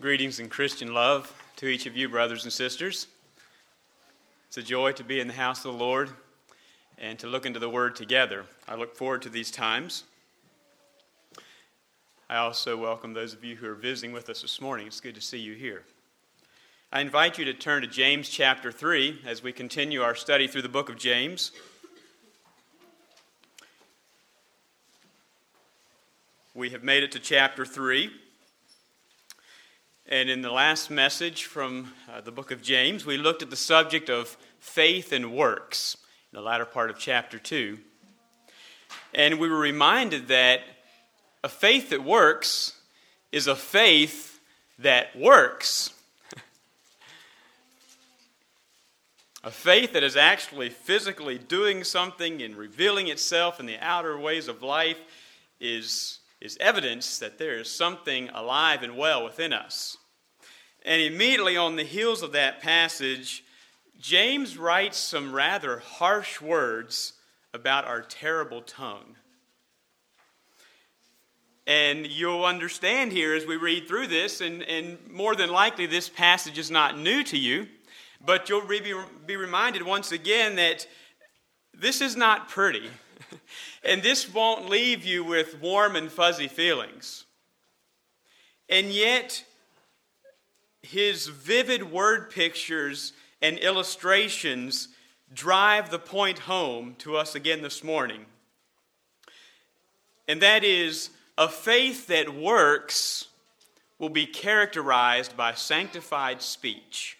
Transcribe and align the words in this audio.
Greetings 0.00 0.38
and 0.38 0.48
Christian 0.48 0.94
love 0.94 1.34
to 1.56 1.66
each 1.66 1.86
of 1.86 1.96
you, 1.96 2.08
brothers 2.08 2.44
and 2.44 2.52
sisters. 2.52 3.08
It's 4.46 4.56
a 4.56 4.62
joy 4.62 4.92
to 4.92 5.02
be 5.02 5.18
in 5.18 5.26
the 5.26 5.34
house 5.34 5.64
of 5.64 5.72
the 5.72 5.78
Lord 5.78 6.10
and 6.98 7.18
to 7.18 7.26
look 7.26 7.44
into 7.44 7.58
the 7.58 7.68
Word 7.68 7.96
together. 7.96 8.44
I 8.68 8.76
look 8.76 8.94
forward 8.94 9.22
to 9.22 9.28
these 9.28 9.50
times. 9.50 10.04
I 12.30 12.36
also 12.36 12.76
welcome 12.76 13.12
those 13.12 13.34
of 13.34 13.42
you 13.42 13.56
who 13.56 13.66
are 13.66 13.74
visiting 13.74 14.12
with 14.12 14.30
us 14.30 14.42
this 14.42 14.60
morning. 14.60 14.86
It's 14.86 15.00
good 15.00 15.16
to 15.16 15.20
see 15.20 15.38
you 15.38 15.54
here. 15.54 15.82
I 16.92 17.00
invite 17.00 17.36
you 17.36 17.44
to 17.46 17.52
turn 17.52 17.82
to 17.82 17.88
James 17.88 18.28
chapter 18.28 18.70
3 18.70 19.22
as 19.26 19.42
we 19.42 19.50
continue 19.50 20.02
our 20.02 20.14
study 20.14 20.46
through 20.46 20.62
the 20.62 20.68
book 20.68 20.88
of 20.88 20.96
James. 20.96 21.50
We 26.54 26.70
have 26.70 26.84
made 26.84 27.02
it 27.02 27.10
to 27.10 27.18
chapter 27.18 27.66
3. 27.66 28.12
And 30.10 30.30
in 30.30 30.40
the 30.40 30.50
last 30.50 30.90
message 30.90 31.44
from 31.44 31.92
uh, 32.10 32.22
the 32.22 32.32
book 32.32 32.50
of 32.50 32.62
James, 32.62 33.04
we 33.04 33.18
looked 33.18 33.42
at 33.42 33.50
the 33.50 33.56
subject 33.56 34.08
of 34.08 34.38
faith 34.58 35.12
and 35.12 35.34
works 35.34 35.98
in 36.32 36.38
the 36.38 36.42
latter 36.42 36.64
part 36.64 36.88
of 36.88 36.98
chapter 36.98 37.38
2. 37.38 37.76
And 39.12 39.38
we 39.38 39.50
were 39.50 39.58
reminded 39.58 40.28
that 40.28 40.62
a 41.44 41.48
faith 41.50 41.90
that 41.90 42.02
works 42.02 42.80
is 43.32 43.48
a 43.48 43.54
faith 43.54 44.40
that 44.78 45.14
works. 45.14 45.92
a 49.44 49.50
faith 49.50 49.92
that 49.92 50.02
is 50.02 50.16
actually 50.16 50.70
physically 50.70 51.36
doing 51.36 51.84
something 51.84 52.40
and 52.40 52.56
revealing 52.56 53.08
itself 53.08 53.60
in 53.60 53.66
the 53.66 53.76
outer 53.78 54.18
ways 54.18 54.48
of 54.48 54.62
life 54.62 54.98
is 55.60 56.20
is 56.40 56.56
evidence 56.60 57.18
that 57.18 57.38
there 57.38 57.58
is 57.58 57.70
something 57.70 58.28
alive 58.30 58.82
and 58.82 58.96
well 58.96 59.24
within 59.24 59.52
us. 59.52 59.97
And 60.84 61.02
immediately 61.02 61.56
on 61.56 61.76
the 61.76 61.84
heels 61.84 62.22
of 62.22 62.32
that 62.32 62.60
passage, 62.60 63.44
James 64.00 64.56
writes 64.56 64.96
some 64.96 65.32
rather 65.32 65.78
harsh 65.78 66.40
words 66.40 67.14
about 67.52 67.84
our 67.84 68.02
terrible 68.02 68.62
tongue. 68.62 69.16
And 71.66 72.06
you'll 72.06 72.44
understand 72.44 73.12
here 73.12 73.34
as 73.34 73.44
we 73.44 73.56
read 73.56 73.88
through 73.88 74.06
this, 74.06 74.40
and, 74.40 74.62
and 74.62 74.98
more 75.10 75.34
than 75.34 75.50
likely 75.50 75.84
this 75.84 76.08
passage 76.08 76.58
is 76.58 76.70
not 76.70 76.98
new 76.98 77.22
to 77.24 77.36
you, 77.36 77.66
but 78.24 78.48
you'll 78.48 78.66
be, 78.66 78.94
be 79.26 79.36
reminded 79.36 79.82
once 79.82 80.12
again 80.12 80.56
that 80.56 80.86
this 81.74 82.00
is 82.00 82.16
not 82.16 82.48
pretty. 82.48 82.88
and 83.84 84.02
this 84.02 84.32
won't 84.32 84.70
leave 84.70 85.04
you 85.04 85.24
with 85.24 85.60
warm 85.60 85.96
and 85.96 86.10
fuzzy 86.10 86.48
feelings. 86.48 87.26
And 88.68 88.86
yet, 88.86 89.44
his 90.82 91.26
vivid 91.26 91.90
word 91.90 92.30
pictures 92.30 93.12
and 93.42 93.58
illustrations 93.58 94.88
drive 95.32 95.90
the 95.90 95.98
point 95.98 96.40
home 96.40 96.94
to 96.98 97.16
us 97.16 97.34
again 97.34 97.62
this 97.62 97.84
morning. 97.84 98.24
And 100.26 100.42
that 100.42 100.64
is 100.64 101.10
a 101.36 101.48
faith 101.48 102.06
that 102.08 102.34
works 102.34 103.28
will 103.98 104.08
be 104.08 104.26
characterized 104.26 105.36
by 105.36 105.54
sanctified 105.54 106.42
speech. 106.42 107.18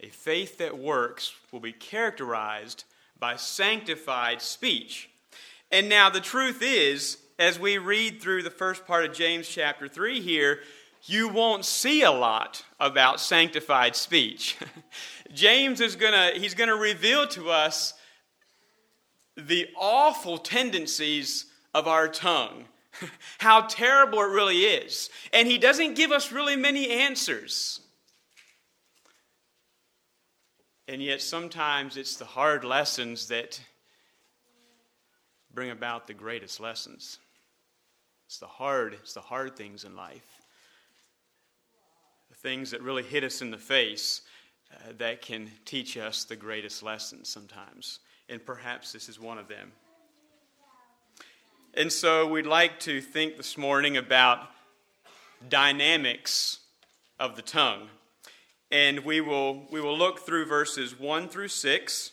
A 0.00 0.08
faith 0.08 0.58
that 0.58 0.78
works 0.78 1.32
will 1.50 1.60
be 1.60 1.72
characterized 1.72 2.84
by 3.18 3.36
sanctified 3.36 4.40
speech. 4.40 5.10
And 5.72 5.88
now 5.88 6.08
the 6.08 6.20
truth 6.20 6.62
is, 6.62 7.18
as 7.38 7.58
we 7.58 7.78
read 7.78 8.20
through 8.20 8.42
the 8.42 8.50
first 8.50 8.86
part 8.86 9.04
of 9.04 9.12
James 9.12 9.48
chapter 9.48 9.88
3 9.88 10.20
here, 10.20 10.60
you 11.08 11.28
won't 11.28 11.64
see 11.64 12.02
a 12.02 12.10
lot 12.10 12.64
about 12.78 13.20
sanctified 13.20 13.96
speech. 13.96 14.56
James 15.32 15.80
is 15.80 15.96
going 15.96 16.12
to 16.12 16.38
he's 16.38 16.54
going 16.54 16.68
to 16.68 16.76
reveal 16.76 17.26
to 17.28 17.50
us 17.50 17.94
the 19.36 19.68
awful 19.76 20.38
tendencies 20.38 21.46
of 21.74 21.86
our 21.86 22.08
tongue. 22.08 22.64
How 23.38 23.62
terrible 23.62 24.20
it 24.20 24.28
really 24.28 24.58
is. 24.58 25.10
And 25.32 25.46
he 25.46 25.58
doesn't 25.58 25.94
give 25.94 26.10
us 26.10 26.32
really 26.32 26.56
many 26.56 26.90
answers. 26.90 27.80
And 30.88 31.02
yet, 31.02 31.20
sometimes 31.20 31.96
it's 31.96 32.16
the 32.16 32.24
hard 32.24 32.64
lessons 32.64 33.28
that 33.28 33.60
bring 35.52 35.70
about 35.70 36.06
the 36.06 36.14
greatest 36.14 36.60
lessons. 36.60 37.18
It's 38.26 38.38
the 38.38 38.46
hard, 38.46 38.94
it's 38.94 39.12
the 39.12 39.20
hard 39.20 39.54
things 39.54 39.84
in 39.84 39.94
life. 39.94 40.37
Things 42.40 42.70
that 42.70 42.82
really 42.82 43.02
hit 43.02 43.24
us 43.24 43.42
in 43.42 43.50
the 43.50 43.58
face 43.58 44.22
uh, 44.72 44.92
that 44.98 45.22
can 45.22 45.50
teach 45.64 45.96
us 45.96 46.24
the 46.24 46.36
greatest 46.36 46.82
lessons 46.82 47.28
sometimes. 47.28 47.98
And 48.28 48.44
perhaps 48.44 48.92
this 48.92 49.08
is 49.08 49.18
one 49.18 49.38
of 49.38 49.48
them. 49.48 49.72
And 51.74 51.92
so 51.92 52.26
we'd 52.26 52.46
like 52.46 52.80
to 52.80 53.00
think 53.00 53.36
this 53.36 53.58
morning 53.58 53.96
about 53.96 54.50
dynamics 55.48 56.60
of 57.18 57.36
the 57.36 57.42
tongue. 57.42 57.88
And 58.70 59.00
we 59.00 59.20
will, 59.20 59.66
we 59.70 59.80
will 59.80 59.96
look 59.96 60.20
through 60.20 60.46
verses 60.46 60.98
1 60.98 61.28
through 61.28 61.48
6. 61.48 62.12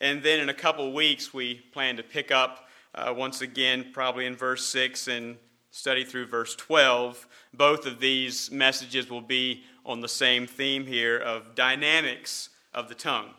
And 0.00 0.22
then 0.22 0.40
in 0.40 0.48
a 0.48 0.54
couple 0.54 0.92
weeks, 0.92 1.32
we 1.32 1.54
plan 1.54 1.96
to 1.96 2.02
pick 2.02 2.30
up 2.30 2.68
uh, 2.94 3.14
once 3.16 3.40
again, 3.40 3.90
probably 3.92 4.26
in 4.26 4.36
verse 4.36 4.66
6 4.66 5.08
and 5.08 5.36
study 5.72 6.04
through 6.04 6.26
verse 6.26 6.54
12. 6.54 7.26
Both 7.54 7.86
of 7.86 7.98
these 7.98 8.50
messages 8.50 9.10
will 9.10 9.22
be 9.22 9.64
on 9.84 10.00
the 10.00 10.08
same 10.08 10.46
theme 10.46 10.86
here 10.86 11.18
of 11.18 11.56
dynamics 11.56 12.50
of 12.72 12.88
the 12.88 12.94
tongue. 12.94 13.30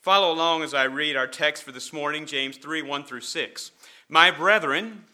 Follow 0.00 0.32
along 0.32 0.62
as 0.62 0.74
I 0.74 0.84
read 0.84 1.16
our 1.16 1.26
text 1.26 1.62
for 1.62 1.72
this 1.72 1.92
morning, 1.92 2.26
James 2.26 2.56
3 2.56 2.82
1 2.82 3.04
through 3.04 3.20
6. 3.20 3.70
My 4.08 4.30
brethren, 4.30 5.04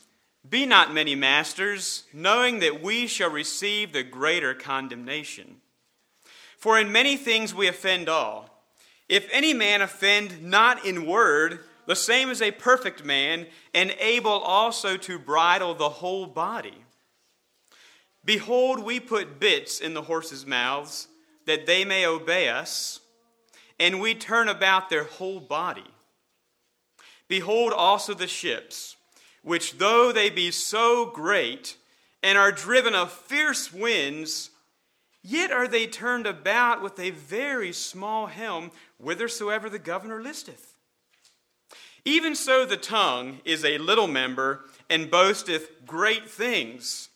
be 0.49 0.67
not 0.67 0.93
many 0.93 1.15
masters, 1.15 2.05
knowing 2.13 2.59
that 2.61 2.83
we 2.83 3.07
shall 3.07 3.31
receive 3.31 3.93
the 3.93 4.03
greater 4.03 4.55
condemnation. 4.55 5.57
For 6.57 6.79
in 6.79 6.91
many 6.91 7.17
things 7.17 7.55
we 7.55 7.69
offend 7.69 8.09
all. 8.09 8.51
If 9.09 9.29
any 9.31 9.53
man 9.53 9.83
offend 9.83 10.43
not 10.43 10.85
in 10.87 11.07
word, 11.07 11.61
the 11.87 11.97
same 11.97 12.31
is 12.31 12.41
a 12.41 12.51
perfect 12.51 13.05
man, 13.05 13.47
and 13.73 13.95
able 13.99 14.31
also 14.31 14.97
to 14.97 15.19
bridle 15.19 15.75
the 15.75 15.89
whole 15.89 16.27
body. 16.27 16.85
Behold, 18.25 18.83
we 18.83 19.01
put 19.01 19.39
bits 19.39 19.81
in 19.81 19.95
the 19.95 20.03
horses' 20.03 20.47
mouths, 20.47 21.09
that 21.47 21.67
they 21.67 21.85
may 21.85 22.07
obey 22.07 22.49
us, 22.49 23.01
and 23.79 24.01
we 24.01 24.15
turn 24.15 24.49
about 24.49 24.89
their 24.89 25.05
whole 25.05 25.41
body. 25.41 25.91
Behold 27.29 27.73
also 27.73 28.15
the 28.15 28.27
ships, 28.27 28.97
which 29.43 29.79
though 29.79 30.11
they 30.11 30.31
be 30.31 30.51
so 30.51 31.07
great, 31.07 31.77
and 32.23 32.39
are 32.39 32.53
driven 32.53 32.95
of 32.95 33.13
fierce 33.13 33.73
winds, 33.73 34.51
Yet 35.27 35.51
are 35.51 35.67
they 35.67 35.87
turned 35.87 36.27
about 36.27 36.83
with 36.83 36.99
a 36.99 37.09
very 37.09 37.73
small 37.73 38.27
helm, 38.27 38.71
whithersoever 38.99 39.71
the 39.71 39.79
governor 39.79 40.23
listeth. 40.23 40.74
Even 42.05 42.35
so, 42.35 42.67
the 42.67 42.77
tongue 42.77 43.41
is 43.45 43.65
a 43.65 43.79
little 43.79 44.07
member 44.07 44.65
and 44.91 45.11
boasteth 45.11 45.87
great 45.87 46.29
things. 46.29 47.09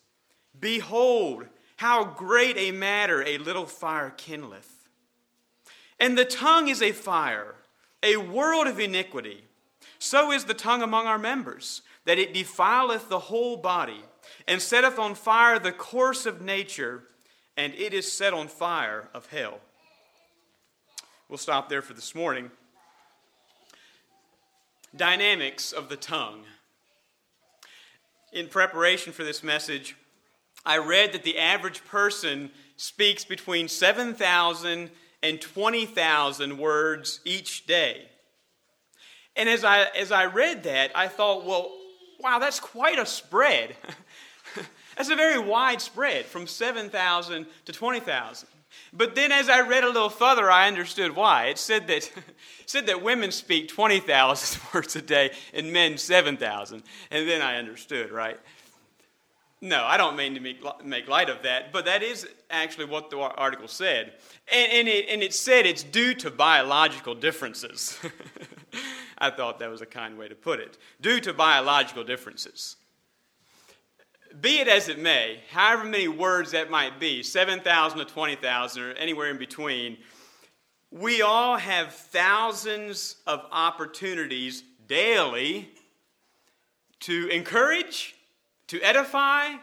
Behold, 0.59 1.47
how 1.77 2.05
great 2.05 2.57
a 2.57 2.71
matter 2.71 3.23
a 3.23 3.39
little 3.39 3.67
fire 3.67 4.13
kindleth. 4.17 4.89
And 6.01 6.17
the 6.17 6.25
tongue 6.25 6.69
is 6.69 6.81
a 6.81 6.93
fire, 6.93 7.55
a 8.03 8.17
world 8.17 8.67
of 8.67 8.81
iniquity. 8.81 9.45
So 9.99 10.33
is 10.33 10.45
the 10.45 10.55
tongue 10.55 10.83
among 10.83 11.07
our 11.07 11.19
members, 11.19 11.83
that 12.05 12.19
it 12.19 12.33
defileth 12.33 13.09
the 13.09 13.19
whole 13.19 13.57
body, 13.57 14.03
and 14.47 14.63
setteth 14.63 14.99
on 14.99 15.15
fire 15.15 15.59
the 15.59 15.73
course 15.73 16.25
of 16.25 16.41
nature 16.41 17.03
and 17.59 17.75
it 17.75 17.93
is 17.93 18.11
set 18.11 18.33
on 18.33 18.47
fire 18.47 19.09
of 19.13 19.27
hell. 19.27 19.59
We'll 21.29 21.39
stop 21.39 21.69
there 21.69 21.83
for 21.83 21.93
this 21.93 22.15
morning. 22.15 22.53
Dynamics 24.97 25.73
of 25.73 25.89
the 25.89 25.97
tongue. 25.97 26.45
In 28.33 28.49
preparation 28.49 29.13
for 29.13 29.25
this 29.25 29.43
message, 29.43 29.97
I 30.65 30.79
read 30.79 31.13
that 31.13 31.23
the 31.23 31.39
average 31.39 31.85
person 31.85 32.51
speaks 32.77 33.25
between 33.25 33.69
7,000 33.69 34.91
and 35.23 35.41
20,000 35.41 36.59
words 36.59 37.21
each 37.25 37.67
day. 37.67 38.09
And 39.37 39.49
as 39.49 39.65
I, 39.65 39.85
as 39.97 40.13
I 40.13 40.27
read 40.27 40.65
that, 40.65 40.91
I 40.95 41.09
thought, 41.09 41.45
well, 41.45 41.73
wow, 42.21 42.39
that's 42.39 42.61
quite 42.61 42.99
a 42.99 43.07
spread. 43.07 43.77
That's 44.97 45.11
a 45.11 45.17
very 45.17 45.39
wide 45.39 45.81
spread 45.81 46.25
from 46.25 46.49
7,000 46.49 47.47
to 47.67 47.73
20,000. 47.73 48.49
But 48.93 49.15
then 49.15 49.33
as 49.33 49.49
I 49.49 49.61
read 49.61 49.85
a 49.85 49.89
little 49.89 50.11
further, 50.11 50.51
I 50.51 50.67
understood 50.67 51.15
why. 51.15 51.47
It 51.47 51.59
said 51.59 51.87
that, 51.89 52.11
said 52.67 52.87
that 52.87 53.03
women 53.03 53.33
speak 53.33 53.69
20,000 53.69 54.61
words 54.75 54.97
a 54.97 55.03
day 55.03 55.33
and 55.53 55.73
men 55.73 55.99
7,000. 55.99 56.83
And 57.11 57.29
then 57.29 57.43
I 57.43 57.57
understood, 57.57 58.11
right? 58.11 58.39
No, 59.61 59.85
I 59.85 59.97
don't 59.97 60.17
mean 60.17 60.35
to 60.35 60.41
make, 60.41 60.63
make 60.85 61.09
light 61.09 61.29
of 61.29 61.43
that, 61.43 61.73
but 61.73 61.85
that 61.87 62.03
is 62.03 62.29
actually 62.49 62.85
what 62.85 63.11
the 63.11 63.19
article 63.19 63.67
said. 63.67 64.13
And, 64.53 64.73
and, 64.73 64.89
it, 64.89 65.09
and 65.09 65.23
it 65.23 65.35
said 65.35 65.67
it's 65.67 65.83
due 65.83 66.15
to 66.15 66.31
biological 66.31 67.15
differences. 67.15 67.99
I 69.19 69.31
thought 69.31 69.59
that 69.59 69.69
was 69.69 69.81
a 69.81 69.87
kind 69.87 70.17
way 70.17 70.29
to 70.29 70.37
put 70.37 70.61
it. 70.61 70.79
Due 71.01 71.19
to 71.21 71.33
biological 71.33 72.05
differences. 72.05 72.77
Be 74.41 74.61
it 74.61 74.69
as 74.69 74.89
it 74.89 74.99
may, 74.99 75.41
however 75.51 75.85
many 75.85 76.09
words 76.09 76.53
that 76.53 76.71
might 76.71 77.01
be 77.01 77.23
7,000 77.23 77.99
to 77.99 78.05
20,000 78.05 78.83
or 78.83 78.93
anywhere 78.93 79.31
in 79.31 79.39
between 79.39 79.99
we 80.91 81.23
all 81.23 81.57
have 81.57 81.93
thousands 81.93 83.17
of 83.27 83.45
opportunities 83.53 84.63
daily 84.87 85.69
to 87.01 87.29
encourage 87.29 88.15
to 88.69 88.81
edify 88.81 89.55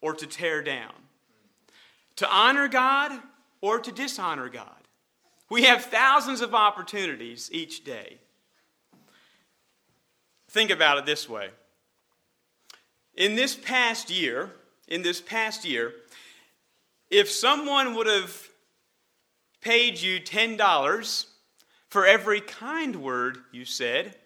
or 0.00 0.14
to 0.14 0.26
tear 0.26 0.62
down, 0.62 0.92
to 2.16 2.28
honor 2.30 2.68
God 2.68 3.12
or 3.60 3.78
to 3.78 3.92
dishonor 3.92 4.48
God. 4.48 4.68
We 5.50 5.64
have 5.64 5.84
thousands 5.84 6.40
of 6.40 6.54
opportunities 6.54 7.50
each 7.52 7.84
day. 7.84 8.18
Think 10.48 10.70
about 10.70 10.98
it 10.98 11.06
this 11.06 11.28
way. 11.28 11.50
In 13.16 13.36
this 13.36 13.54
past 13.54 14.10
year, 14.10 14.50
in 14.88 15.02
this 15.02 15.20
past 15.20 15.64
year, 15.64 15.92
if 17.10 17.30
someone 17.30 17.94
would 17.94 18.06
have 18.06 18.48
paid 19.60 20.00
you 20.00 20.20
$10 20.20 21.26
for 21.88 22.06
every 22.06 22.40
kind 22.40 22.96
word 22.96 23.38
you 23.52 23.64
said, 23.64 24.16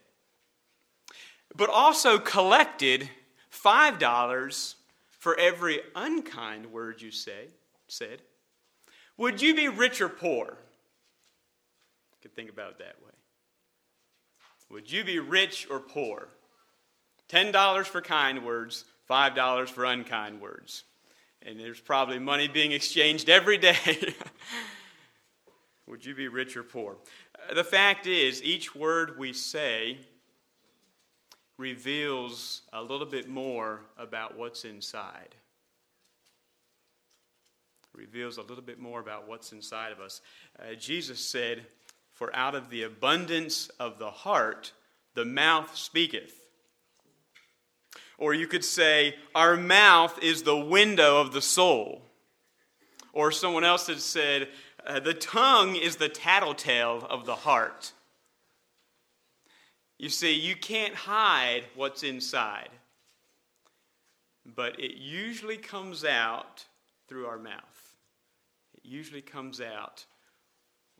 but 1.54 1.68
also 1.68 2.18
collected 2.18 3.10
$5 3.52 4.74
for 5.18 5.38
every 5.38 5.80
unkind 5.94 6.66
word 6.66 7.02
you 7.02 7.10
say, 7.10 7.48
said, 7.88 8.22
would 9.18 9.42
you 9.42 9.54
be 9.54 9.68
rich 9.68 10.00
or 10.00 10.08
poor? 10.08 10.56
You 12.12 12.16
could 12.22 12.34
think 12.34 12.48
about 12.48 12.70
it 12.70 12.78
that 12.78 12.96
way. 13.04 13.12
Would 14.70 14.90
you 14.90 15.04
be 15.04 15.18
rich 15.18 15.66
or 15.70 15.80
poor? 15.80 16.28
$10 17.28 17.84
for 17.86 18.00
kind 18.00 18.44
words, 18.44 18.84
$5 19.08 19.68
for 19.68 19.84
unkind 19.84 20.40
words. 20.40 20.84
And 21.42 21.58
there's 21.58 21.80
probably 21.80 22.18
money 22.18 22.48
being 22.48 22.72
exchanged 22.72 23.28
every 23.28 23.58
day. 23.58 23.76
Would 25.86 26.04
you 26.04 26.14
be 26.14 26.28
rich 26.28 26.56
or 26.56 26.62
poor? 26.62 26.96
The 27.54 27.64
fact 27.64 28.06
is, 28.06 28.42
each 28.42 28.74
word 28.74 29.18
we 29.18 29.32
say 29.32 29.98
reveals 31.56 32.62
a 32.72 32.82
little 32.82 33.06
bit 33.06 33.28
more 33.28 33.80
about 33.96 34.36
what's 34.36 34.64
inside. 34.64 35.34
Reveals 37.94 38.36
a 38.36 38.42
little 38.42 38.62
bit 38.62 38.78
more 38.78 39.00
about 39.00 39.26
what's 39.26 39.52
inside 39.52 39.90
of 39.92 40.00
us. 40.00 40.20
Uh, 40.58 40.74
Jesus 40.74 41.18
said, 41.18 41.66
For 42.12 42.34
out 42.34 42.54
of 42.54 42.70
the 42.70 42.82
abundance 42.82 43.68
of 43.80 43.98
the 43.98 44.10
heart, 44.10 44.72
the 45.14 45.24
mouth 45.24 45.74
speaketh. 45.74 46.37
Or 48.18 48.34
you 48.34 48.48
could 48.48 48.64
say, 48.64 49.14
Our 49.34 49.56
mouth 49.56 50.18
is 50.20 50.42
the 50.42 50.58
window 50.58 51.20
of 51.20 51.32
the 51.32 51.40
soul. 51.40 52.02
Or 53.12 53.32
someone 53.32 53.64
else 53.64 53.86
has 53.86 54.02
said, 54.02 54.48
uh, 54.84 55.00
The 55.00 55.14
tongue 55.14 55.76
is 55.76 55.96
the 55.96 56.08
tattletale 56.08 57.06
of 57.08 57.24
the 57.24 57.36
heart. 57.36 57.92
You 59.98 60.08
see, 60.08 60.34
you 60.34 60.54
can't 60.54 60.94
hide 60.94 61.64
what's 61.74 62.02
inside, 62.02 62.70
but 64.44 64.78
it 64.78 64.96
usually 64.96 65.56
comes 65.56 66.04
out 66.04 66.66
through 67.08 67.26
our 67.26 67.38
mouth. 67.38 67.94
It 68.74 68.84
usually 68.84 69.22
comes 69.22 69.60
out 69.60 70.04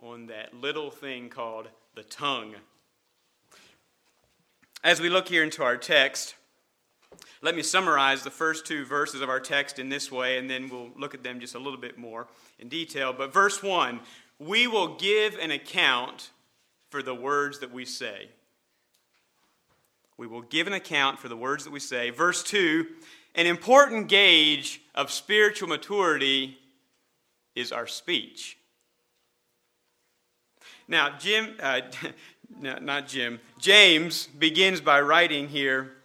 on 0.03 0.27
that 0.27 0.55
little 0.55 0.91
thing 0.91 1.29
called 1.29 1.69
the 1.95 2.03
tongue. 2.03 2.55
As 4.83 5.01
we 5.01 5.09
look 5.09 5.29
here 5.29 5.45
into 5.45 5.63
our 5.63 5.77
text, 5.77 6.35
let 7.41 7.55
me 7.55 7.63
summarize 7.63 8.23
the 8.23 8.31
first 8.31 8.67
two 8.67 8.85
verses 8.85 9.21
of 9.21 9.29
our 9.29 9.41
text 9.41 9.79
in 9.79 9.89
this 9.89 10.11
way, 10.11 10.39
and 10.39 10.51
then 10.51 10.69
we'll 10.69 10.91
look 10.97 11.15
at 11.15 11.23
them 11.23 11.41
just 11.41 11.55
a 11.55 11.59
little 11.59 11.79
bit 11.79 11.97
more 11.97 12.27
in 12.59 12.69
detail. 12.69 13.13
But 13.13 13.33
verse 13.33 13.63
1 13.63 14.01
we 14.41 14.69
will 14.69 14.97
give 14.97 15.35
an 15.35 15.51
account 15.51 16.31
for 16.91 17.03
the 17.03 17.15
words 17.15 17.59
that 17.59 17.73
we 17.73 17.85
say. 17.85 18.29
We 20.17 20.29
will 20.29 20.43
give 20.43 20.69
an 20.69 20.73
account 20.73 21.19
for 21.19 21.29
the 21.29 21.37
words 21.37 21.65
that 21.65 21.73
we 21.73 21.81
say. 21.81 22.11
Verse 22.11 22.43
2 22.45 22.87
An 23.35 23.47
important 23.47 24.09
gauge 24.09 24.81
of 24.95 25.11
spiritual 25.11 25.69
maturity 25.69 26.59
is 27.55 27.73
our 27.73 27.87
speech. 27.87 28.59
Now, 30.87 31.17
Jim, 31.19 31.55
uh, 31.61 31.81
not 32.61 33.09
Jim, 33.09 33.41
James 33.59 34.27
begins 34.27 34.81
by 34.81 35.01
writing 35.01 35.49
here 35.49 35.98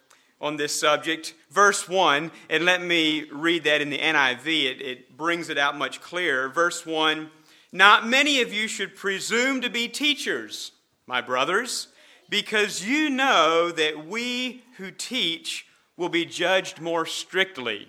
on 0.44 0.57
this 0.57 0.80
subject, 0.80 1.34
verse 1.50 1.90
1, 1.90 2.31
and 2.51 2.66
let 2.66 2.84
me 2.84 3.28
read 3.31 3.63
that 3.63 3.81
in 3.81 3.90
the 3.90 3.98
NIV. 3.98 4.45
It, 4.45 4.81
it 4.81 5.18
brings 5.18 5.50
it 5.50 5.57
out 5.57 5.75
much 5.75 6.01
clearer. 6.01 6.50
Verse 6.50 6.86
1 6.86 7.31
Not 7.72 8.07
many 8.07 8.42
of 8.42 8.54
you 8.54 8.68
should 8.68 8.95
presume 8.95 9.62
to 9.62 9.69
be 9.72 9.88
teachers, 9.88 10.74
my 11.07 11.22
brothers 11.22 11.88
because 12.34 12.84
you 12.84 13.12
know 13.12 13.69
that 13.69 14.07
we 14.07 14.63
who 14.78 14.90
teach 14.90 15.68
will 15.98 16.10
be 16.10 16.25
judged 16.25 16.81
more 16.81 17.06
strictly. 17.06 17.88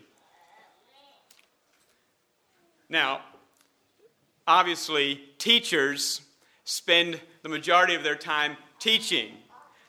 Now, 2.91 3.23
obviously, 4.47 5.19
teachers 5.39 6.21
spend 6.65 7.23
the 7.43 7.49
majority 7.49 7.95
of 7.95 8.03
their 8.03 8.17
time 8.17 8.59
teaching. 8.79 9.31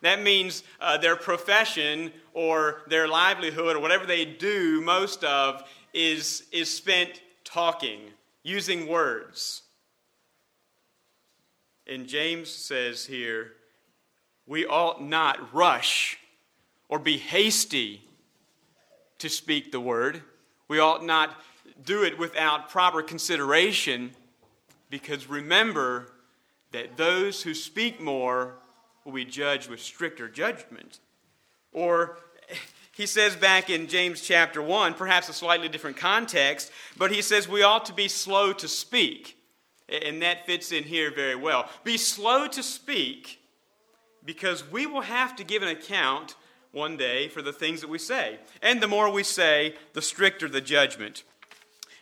That 0.06 0.22
means 0.22 0.62
uh, 0.80 1.00
their 1.00 1.16
profession 1.16 2.12
or 2.36 2.84
their 2.88 3.08
livelihood 3.08 3.76
or 3.76 3.80
whatever 3.80 4.06
they 4.06 4.24
do, 4.24 4.80
most 4.82 5.24
of, 5.24 5.64
is, 5.96 6.44
is 6.52 6.72
spent 6.72 7.24
talking, 7.44 8.02
using 8.44 8.88
words. 8.88 9.64
And 11.88 12.06
James 12.06 12.52
says 12.52 13.08
here, 13.08 13.54
we 14.46 14.68
ought 14.68 15.04
not 15.04 15.52
rush 15.52 16.20
or 16.88 17.00
be 17.00 17.18
hasty 17.18 18.04
to 19.18 19.28
speak 19.28 19.72
the 19.72 19.80
word. 19.80 20.22
We 20.68 20.78
ought 20.78 21.04
not 21.04 21.42
do 21.84 22.04
it 22.04 22.20
without 22.20 22.70
proper 22.70 23.02
consideration 23.02 24.12
because 24.92 25.28
remember 25.28 26.12
that 26.74 26.96
those 26.96 27.42
who 27.42 27.56
speak 27.56 28.00
more 28.00 28.58
will 29.06 29.14
be 29.14 29.24
judged 29.24 29.70
with 29.70 29.80
stricter 29.80 30.28
judgment. 30.28 31.00
Or 31.72 32.18
he 32.92 33.06
says 33.06 33.36
back 33.36 33.70
in 33.70 33.88
James 33.88 34.22
chapter 34.22 34.62
1, 34.62 34.96
perhaps 34.96 35.30
a 35.30 35.34
slightly 35.34 35.70
different 35.70 35.98
context, 35.98 36.72
but 36.98 37.12
he 37.12 37.22
says 37.22 37.48
we 37.48 37.64
ought 37.64 37.86
to 37.86 37.94
be 37.94 38.08
slow 38.08 38.52
to 38.54 38.68
speak. 38.68 39.38
And 39.88 40.24
that 40.24 40.48
fits 40.48 40.72
in 40.72 40.84
here 40.84 41.14
very 41.14 41.36
well. 41.36 41.70
Be 41.84 41.98
slow 41.98 42.48
to 42.48 42.64
speak 42.64 43.40
because 44.24 44.70
we 44.70 44.88
will 44.88 45.02
have 45.02 45.36
to 45.36 45.44
give 45.44 45.62
an 45.62 45.70
account 45.70 46.36
one 46.72 46.98
day 46.98 47.28
for 47.28 47.44
the 47.44 47.54
things 47.54 47.82
that 47.82 47.90
we 47.90 48.00
say. 48.00 48.40
And 48.64 48.82
the 48.82 48.88
more 48.88 49.12
we 49.12 49.24
say, 49.24 49.76
the 49.94 50.02
stricter 50.02 50.50
the 50.50 50.60
judgment. 50.60 51.24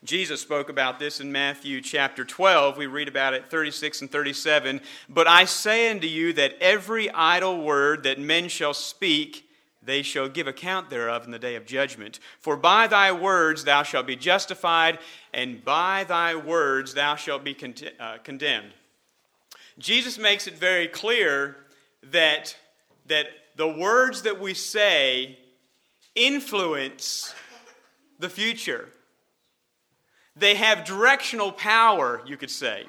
Jesus 0.03 0.41
spoke 0.41 0.67
about 0.67 0.99
this 0.99 1.21
in 1.21 1.31
Matthew 1.31 1.79
chapter 1.79 2.25
12. 2.25 2.75
We 2.75 2.87
read 2.87 3.07
about 3.07 3.33
it 3.33 3.49
36 3.49 4.01
and 4.01 4.11
37. 4.11 4.81
But 5.07 5.27
I 5.27 5.45
say 5.45 5.89
unto 5.91 6.07
you 6.07 6.33
that 6.33 6.57
every 6.59 7.09
idle 7.11 7.61
word 7.61 8.03
that 8.03 8.19
men 8.19 8.49
shall 8.49 8.73
speak, 8.73 9.49
they 9.81 10.01
shall 10.01 10.27
give 10.27 10.45
account 10.45 10.89
thereof 10.89 11.23
in 11.23 11.31
the 11.31 11.39
day 11.39 11.55
of 11.55 11.65
judgment. 11.65 12.19
For 12.41 12.57
by 12.57 12.87
thy 12.87 13.13
words 13.13 13.63
thou 13.63 13.83
shalt 13.83 14.05
be 14.05 14.17
justified, 14.17 14.99
and 15.33 15.63
by 15.63 16.03
thy 16.03 16.35
words 16.35 16.93
thou 16.93 17.15
shalt 17.15 17.45
be 17.45 17.53
con- 17.53 17.75
uh, 17.97 18.17
condemned. 18.25 18.73
Jesus 19.79 20.17
makes 20.17 20.47
it 20.47 20.55
very 20.55 20.89
clear 20.89 21.55
that, 22.11 22.57
that 23.05 23.27
the 23.55 23.69
words 23.69 24.23
that 24.23 24.39
we 24.39 24.53
say 24.53 25.39
influence 26.13 27.33
the 28.19 28.29
future. 28.29 28.89
They 30.35 30.55
have 30.55 30.85
directional 30.85 31.51
power, 31.51 32.21
you 32.25 32.37
could 32.37 32.51
say. 32.51 32.85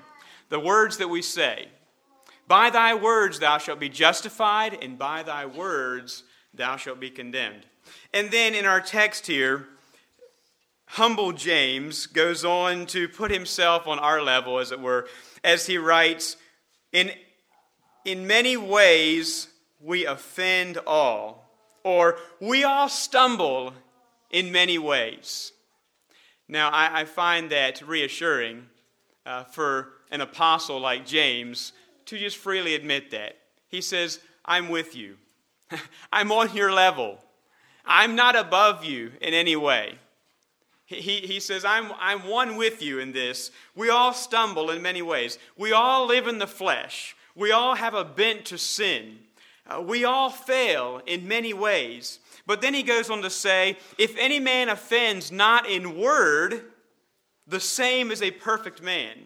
The 0.49 0.61
words 0.61 0.99
that 0.99 1.09
we 1.09 1.23
say. 1.23 1.69
By 2.47 2.71
thy 2.71 2.95
words 2.95 3.39
thou 3.39 3.59
shalt 3.59 3.81
be 3.81 3.89
justified, 3.89 4.79
and 4.83 4.99
by 4.99 5.23
thy 5.23 5.47
words 5.47 6.25
thou 6.53 6.77
shalt 6.77 7.01
be 7.01 7.11
condemned. 7.11 7.67
And 8.13 8.31
then 8.31 8.55
in 8.55 8.67
our 8.67 8.81
text 8.81 9.27
here, 9.27 9.67
humble 10.87 11.33
James 11.33 12.07
goes 12.07 12.45
on 12.45 12.87
to 12.87 13.09
put 13.09 13.31
himself 13.31 13.87
on 13.87 13.99
our 13.99 14.23
level, 14.23 14.59
as 14.59 14.73
it 14.73 14.81
were, 14.81 15.09
as 15.43 15.67
he 15.67 15.79
writes, 15.79 16.37
In 16.93 17.11
in 18.05 18.27
many 18.27 18.57
ways 18.57 19.49
we 19.81 20.07
offend 20.07 20.79
all, 20.87 21.51
or 21.83 22.19
we 22.41 22.65
all 22.65 22.89
stumble 22.89 23.73
in 24.31 24.53
many 24.53 24.79
ways. 24.79 25.53
Now, 26.55 26.71
I, 26.71 27.01
I 27.01 27.05
find 27.05 27.51
that 27.51 27.83
reassuring 27.83 28.67
uh, 29.27 29.43
for 29.43 29.89
an 30.13 30.21
apostle 30.21 30.79
like 30.79 31.05
James 31.05 31.73
to 32.07 32.17
just 32.17 32.37
freely 32.37 32.77
admit 32.77 33.11
that. 33.11 33.39
He 33.67 33.81
says, 33.81 34.21
I'm 34.45 34.69
with 34.69 34.95
you, 34.95 35.17
I'm 36.13 36.31
on 36.31 36.55
your 36.55 36.73
level, 36.73 37.19
I'm 37.85 38.15
not 38.15 38.37
above 38.37 38.85
you 38.85 39.11
in 39.21 39.35
any 39.35 39.57
way. 39.57 39.99
He, 40.87 41.27
he 41.27 41.41
says, 41.41 41.65
I'm, 41.65 41.91
I'm 41.99 42.29
one 42.29 42.55
with 42.55 42.81
you 42.81 43.01
in 43.01 43.11
this. 43.11 43.51
We 43.75 43.91
all 43.91 44.13
stumble 44.13 44.71
in 44.71 44.81
many 44.81 45.03
ways. 45.03 45.41
We 45.57 45.73
all 45.73 46.07
live 46.07 46.29
in 46.29 46.39
the 46.39 46.47
flesh. 46.47 47.17
We 47.35 47.51
all 47.51 47.75
have 47.75 47.95
a 47.95 48.05
bent 48.05 48.45
to 48.47 48.59
sin. 48.59 49.19
Uh, 49.67 49.81
we 49.81 50.05
all 50.05 50.31
fail 50.31 51.01
in 51.05 51.27
many 51.27 51.53
ways. 51.53 52.21
But 52.47 52.61
then 52.61 52.75
he 52.75 52.83
goes 52.83 53.11
on 53.11 53.23
to 53.23 53.31
say, 53.31 53.79
If 53.99 54.17
any 54.19 54.39
man 54.39 54.69
offends 54.69 55.33
not 55.33 55.69
in 55.69 55.99
word, 55.99 56.63
the 57.47 57.61
same 57.61 58.11
is 58.11 58.23
a 58.23 58.31
perfect 58.31 58.83
man. 58.83 59.17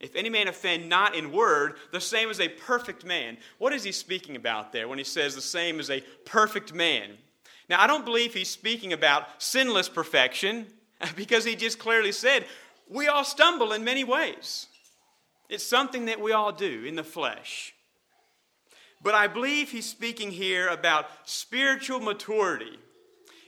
If 0.00 0.16
any 0.16 0.30
man 0.30 0.48
offend 0.48 0.88
not 0.88 1.14
in 1.14 1.30
word, 1.30 1.76
the 1.92 2.00
same 2.00 2.28
is 2.28 2.40
a 2.40 2.48
perfect 2.48 3.04
man. 3.04 3.36
What 3.58 3.72
is 3.72 3.84
he 3.84 3.92
speaking 3.92 4.34
about 4.34 4.72
there 4.72 4.88
when 4.88 4.98
he 4.98 5.04
says 5.04 5.34
the 5.34 5.40
same 5.40 5.78
is 5.78 5.90
a 5.90 6.00
perfect 6.24 6.74
man? 6.74 7.12
Now, 7.68 7.80
I 7.80 7.86
don't 7.86 8.04
believe 8.04 8.34
he's 8.34 8.50
speaking 8.50 8.92
about 8.92 9.40
sinless 9.40 9.88
perfection 9.88 10.66
because 11.16 11.44
he 11.44 11.54
just 11.54 11.78
clearly 11.78 12.12
said 12.12 12.46
we 12.88 13.06
all 13.06 13.24
stumble 13.24 13.72
in 13.72 13.84
many 13.84 14.04
ways. 14.04 14.66
It's 15.48 15.64
something 15.64 16.06
that 16.06 16.20
we 16.20 16.32
all 16.32 16.52
do 16.52 16.84
in 16.84 16.96
the 16.96 17.04
flesh. 17.04 17.74
But 19.02 19.14
I 19.14 19.26
believe 19.26 19.70
he's 19.70 19.88
speaking 19.88 20.30
here 20.30 20.68
about 20.68 21.06
spiritual 21.24 22.00
maturity. 22.00 22.78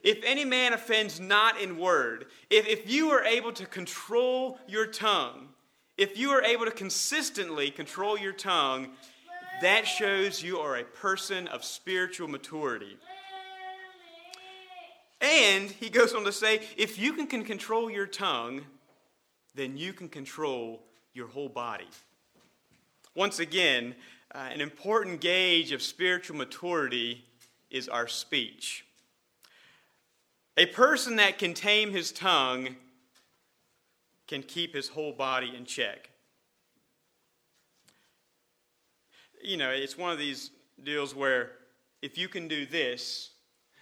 If 0.02 0.18
any 0.24 0.44
man 0.44 0.72
offends 0.72 1.20
not 1.20 1.60
in 1.60 1.78
word, 1.78 2.26
if, 2.50 2.66
if 2.66 2.90
you 2.90 3.10
are 3.10 3.24
able 3.24 3.52
to 3.52 3.64
control 3.64 4.58
your 4.66 4.86
tongue, 4.86 5.48
if 5.96 6.18
you 6.18 6.30
are 6.30 6.42
able 6.42 6.64
to 6.64 6.70
consistently 6.70 7.70
control 7.70 8.18
your 8.18 8.32
tongue, 8.32 8.88
that 9.62 9.86
shows 9.86 10.42
you 10.42 10.58
are 10.58 10.76
a 10.76 10.84
person 10.84 11.46
of 11.48 11.64
spiritual 11.64 12.28
maturity. 12.28 12.98
And 15.20 15.70
he 15.70 15.88
goes 15.88 16.12
on 16.12 16.24
to 16.24 16.32
say, 16.32 16.60
if 16.76 16.98
you 16.98 17.14
can, 17.14 17.26
can 17.26 17.44
control 17.44 17.88
your 17.88 18.06
tongue, 18.06 18.62
then 19.54 19.76
you 19.76 19.92
can 19.92 20.08
control 20.08 20.82
your 21.14 21.28
whole 21.28 21.48
body. 21.48 21.88
Once 23.14 23.38
again, 23.38 23.94
uh, 24.34 24.48
an 24.52 24.60
important 24.60 25.20
gauge 25.20 25.70
of 25.70 25.80
spiritual 25.80 26.36
maturity 26.36 27.24
is 27.70 27.88
our 27.88 28.08
speech. 28.08 28.84
A 30.56 30.66
person 30.66 31.16
that 31.16 31.38
can 31.38 31.54
tame 31.54 31.92
his 31.92 32.10
tongue 32.10 32.76
can 34.26 34.42
keep 34.42 34.74
his 34.74 34.88
whole 34.88 35.12
body 35.12 35.54
in 35.56 35.64
check. 35.64 36.10
You 39.42 39.56
know, 39.56 39.70
it's 39.70 39.96
one 39.96 40.10
of 40.10 40.18
these 40.18 40.50
deals 40.82 41.14
where 41.14 41.52
if 42.02 42.18
you 42.18 42.28
can 42.28 42.48
do 42.48 42.66
this, 42.66 43.30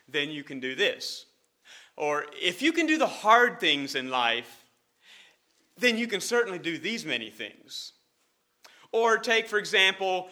then 0.09 0.31
you 0.31 0.45
can 0.45 0.61
do 0.61 0.75
this. 0.75 1.27
Or 1.97 2.27
if 2.41 2.61
you 2.61 2.73
can 2.73 2.87
do 2.87 2.99
the 2.99 3.07
hard 3.07 3.61
things 3.61 3.95
in 3.95 4.11
life, 4.11 4.65
then 5.79 5.97
you 5.97 6.07
can 6.07 6.21
certainly 6.21 6.59
do 6.59 6.79
these 6.79 7.07
many 7.07 7.31
things. 7.31 7.93
Or 8.93 9.17
take, 9.17 9.49
for 9.49 9.59
example, 9.59 10.29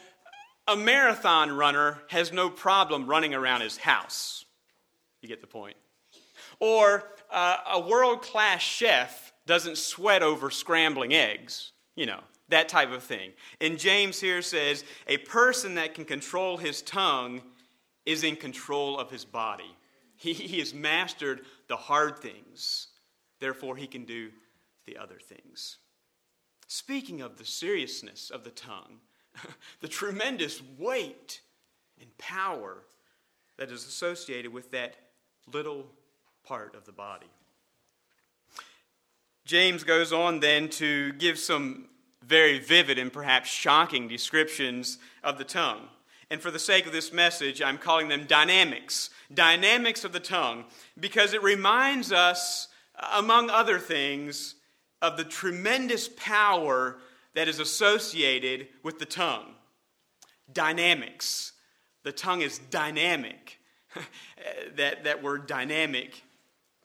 a 0.70 0.76
marathon 0.76 1.56
runner 1.56 1.98
has 2.08 2.32
no 2.32 2.48
problem 2.48 3.06
running 3.06 3.34
around 3.34 3.60
his 3.60 3.76
house. 3.76 4.44
You 5.20 5.28
get 5.28 5.40
the 5.40 5.46
point. 5.46 5.76
Or 6.60 7.04
uh, 7.30 7.56
a 7.72 7.80
world 7.80 8.22
class 8.22 8.62
chef 8.62 9.32
doesn't 9.46 9.78
sweat 9.78 10.22
over 10.22 10.50
scrambling 10.50 11.12
eggs. 11.12 11.72
You 11.96 12.06
know, 12.06 12.20
that 12.48 12.68
type 12.68 12.92
of 12.92 13.02
thing. 13.02 13.32
And 13.60 13.78
James 13.78 14.20
here 14.20 14.42
says 14.42 14.84
a 15.08 15.18
person 15.18 15.74
that 15.74 15.94
can 15.94 16.04
control 16.04 16.56
his 16.56 16.82
tongue 16.82 17.42
is 18.06 18.22
in 18.24 18.36
control 18.36 18.98
of 18.98 19.10
his 19.10 19.24
body. 19.24 19.76
He, 20.16 20.32
he 20.32 20.58
has 20.60 20.72
mastered 20.72 21.42
the 21.68 21.76
hard 21.76 22.18
things, 22.18 22.88
therefore, 23.40 23.76
he 23.76 23.86
can 23.86 24.04
do 24.04 24.30
the 24.86 24.98
other 24.98 25.18
things. 25.18 25.78
Speaking 26.66 27.20
of 27.20 27.38
the 27.38 27.44
seriousness 27.44 28.30
of 28.30 28.44
the 28.44 28.50
tongue, 28.50 29.00
the 29.80 29.88
tremendous 29.88 30.62
weight 30.78 31.40
and 32.00 32.16
power 32.18 32.78
that 33.56 33.70
is 33.70 33.86
associated 33.86 34.52
with 34.52 34.70
that 34.70 34.96
little 35.52 35.86
part 36.44 36.74
of 36.74 36.84
the 36.84 36.92
body. 36.92 37.26
James 39.44 39.84
goes 39.84 40.12
on 40.12 40.40
then 40.40 40.68
to 40.68 41.12
give 41.14 41.38
some 41.38 41.88
very 42.24 42.58
vivid 42.58 42.98
and 42.98 43.12
perhaps 43.12 43.48
shocking 43.50 44.06
descriptions 44.06 44.98
of 45.24 45.38
the 45.38 45.44
tongue. 45.44 45.88
And 46.30 46.40
for 46.40 46.50
the 46.50 46.58
sake 46.58 46.86
of 46.86 46.92
this 46.92 47.12
message, 47.12 47.60
I'm 47.60 47.78
calling 47.78 48.08
them 48.08 48.24
dynamics. 48.26 49.10
Dynamics 49.34 50.04
of 50.04 50.12
the 50.12 50.20
tongue, 50.20 50.64
because 50.98 51.32
it 51.34 51.42
reminds 51.42 52.12
us, 52.12 52.68
among 53.12 53.50
other 53.50 53.78
things, 53.78 54.54
of 55.02 55.16
the 55.16 55.24
tremendous 55.24 56.08
power 56.08 56.98
that 57.34 57.48
is 57.48 57.58
associated 57.58 58.68
with 58.82 58.98
the 58.98 59.06
tongue. 59.06 59.54
Dynamics. 60.52 61.52
The 62.02 62.12
tongue 62.12 62.42
is 62.42 62.58
dynamic. 62.70 63.58
that, 64.76 65.04
that 65.04 65.22
word 65.22 65.46
dynamic 65.46 66.22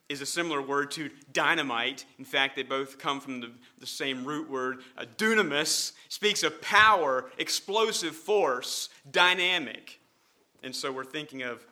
is 0.07 0.21
a 0.21 0.25
similar 0.25 0.61
word 0.61 0.91
to 0.91 1.09
dynamite. 1.33 2.05
In 2.19 2.25
fact, 2.25 2.55
they 2.55 2.63
both 2.63 2.99
come 2.99 3.19
from 3.19 3.41
the, 3.41 3.51
the 3.79 3.87
same 3.87 4.23
root 4.23 4.49
word. 4.49 4.81
Uh, 4.97 5.05
dunamis 5.17 5.93
speaks 6.09 6.43
of 6.43 6.61
power, 6.61 7.31
explosive 7.39 8.15
force, 8.15 8.89
dynamic. 9.09 9.99
And 10.61 10.75
so 10.75 10.91
we're 10.91 11.05
thinking 11.05 11.41
of 11.41 11.65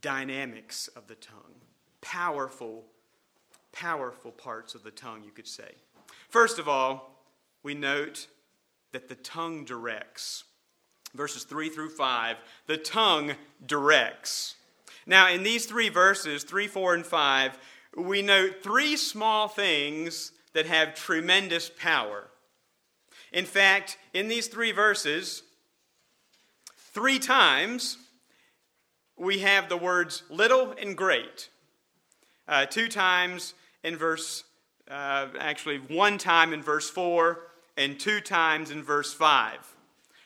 dynamics 0.00 0.88
of 0.88 1.06
the 1.08 1.14
tongue. 1.16 1.54
Powerful, 2.00 2.84
powerful 3.72 4.30
parts 4.30 4.74
of 4.74 4.82
the 4.82 4.90
tongue, 4.90 5.22
you 5.24 5.30
could 5.30 5.48
say. 5.48 5.72
First 6.30 6.58
of 6.58 6.68
all, 6.68 7.13
we 7.64 7.74
note 7.74 8.28
that 8.92 9.08
the 9.08 9.16
tongue 9.16 9.64
directs. 9.64 10.44
Verses 11.14 11.42
3 11.44 11.68
through 11.68 11.90
5, 11.90 12.36
the 12.66 12.76
tongue 12.76 13.32
directs. 13.66 14.54
Now, 15.06 15.28
in 15.28 15.42
these 15.42 15.66
three 15.66 15.88
verses, 15.88 16.44
3, 16.44 16.66
4, 16.66 16.94
and 16.94 17.06
5, 17.06 17.58
we 17.96 18.22
note 18.22 18.62
three 18.62 18.96
small 18.96 19.48
things 19.48 20.32
that 20.52 20.66
have 20.66 20.94
tremendous 20.94 21.70
power. 21.70 22.28
In 23.32 23.44
fact, 23.44 23.98
in 24.12 24.28
these 24.28 24.46
three 24.46 24.72
verses, 24.72 25.42
three 26.92 27.18
times 27.18 27.98
we 29.16 29.40
have 29.40 29.68
the 29.68 29.76
words 29.76 30.22
little 30.30 30.74
and 30.80 30.96
great. 30.96 31.48
Uh, 32.46 32.66
two 32.66 32.88
times 32.88 33.54
in 33.82 33.96
verse, 33.96 34.44
uh, 34.88 35.26
actually, 35.38 35.78
one 35.78 36.18
time 36.18 36.52
in 36.52 36.62
verse 36.62 36.88
4, 36.90 37.40
and 37.76 37.98
two 37.98 38.20
times 38.20 38.70
in 38.70 38.82
verse 38.82 39.12
5. 39.12 39.58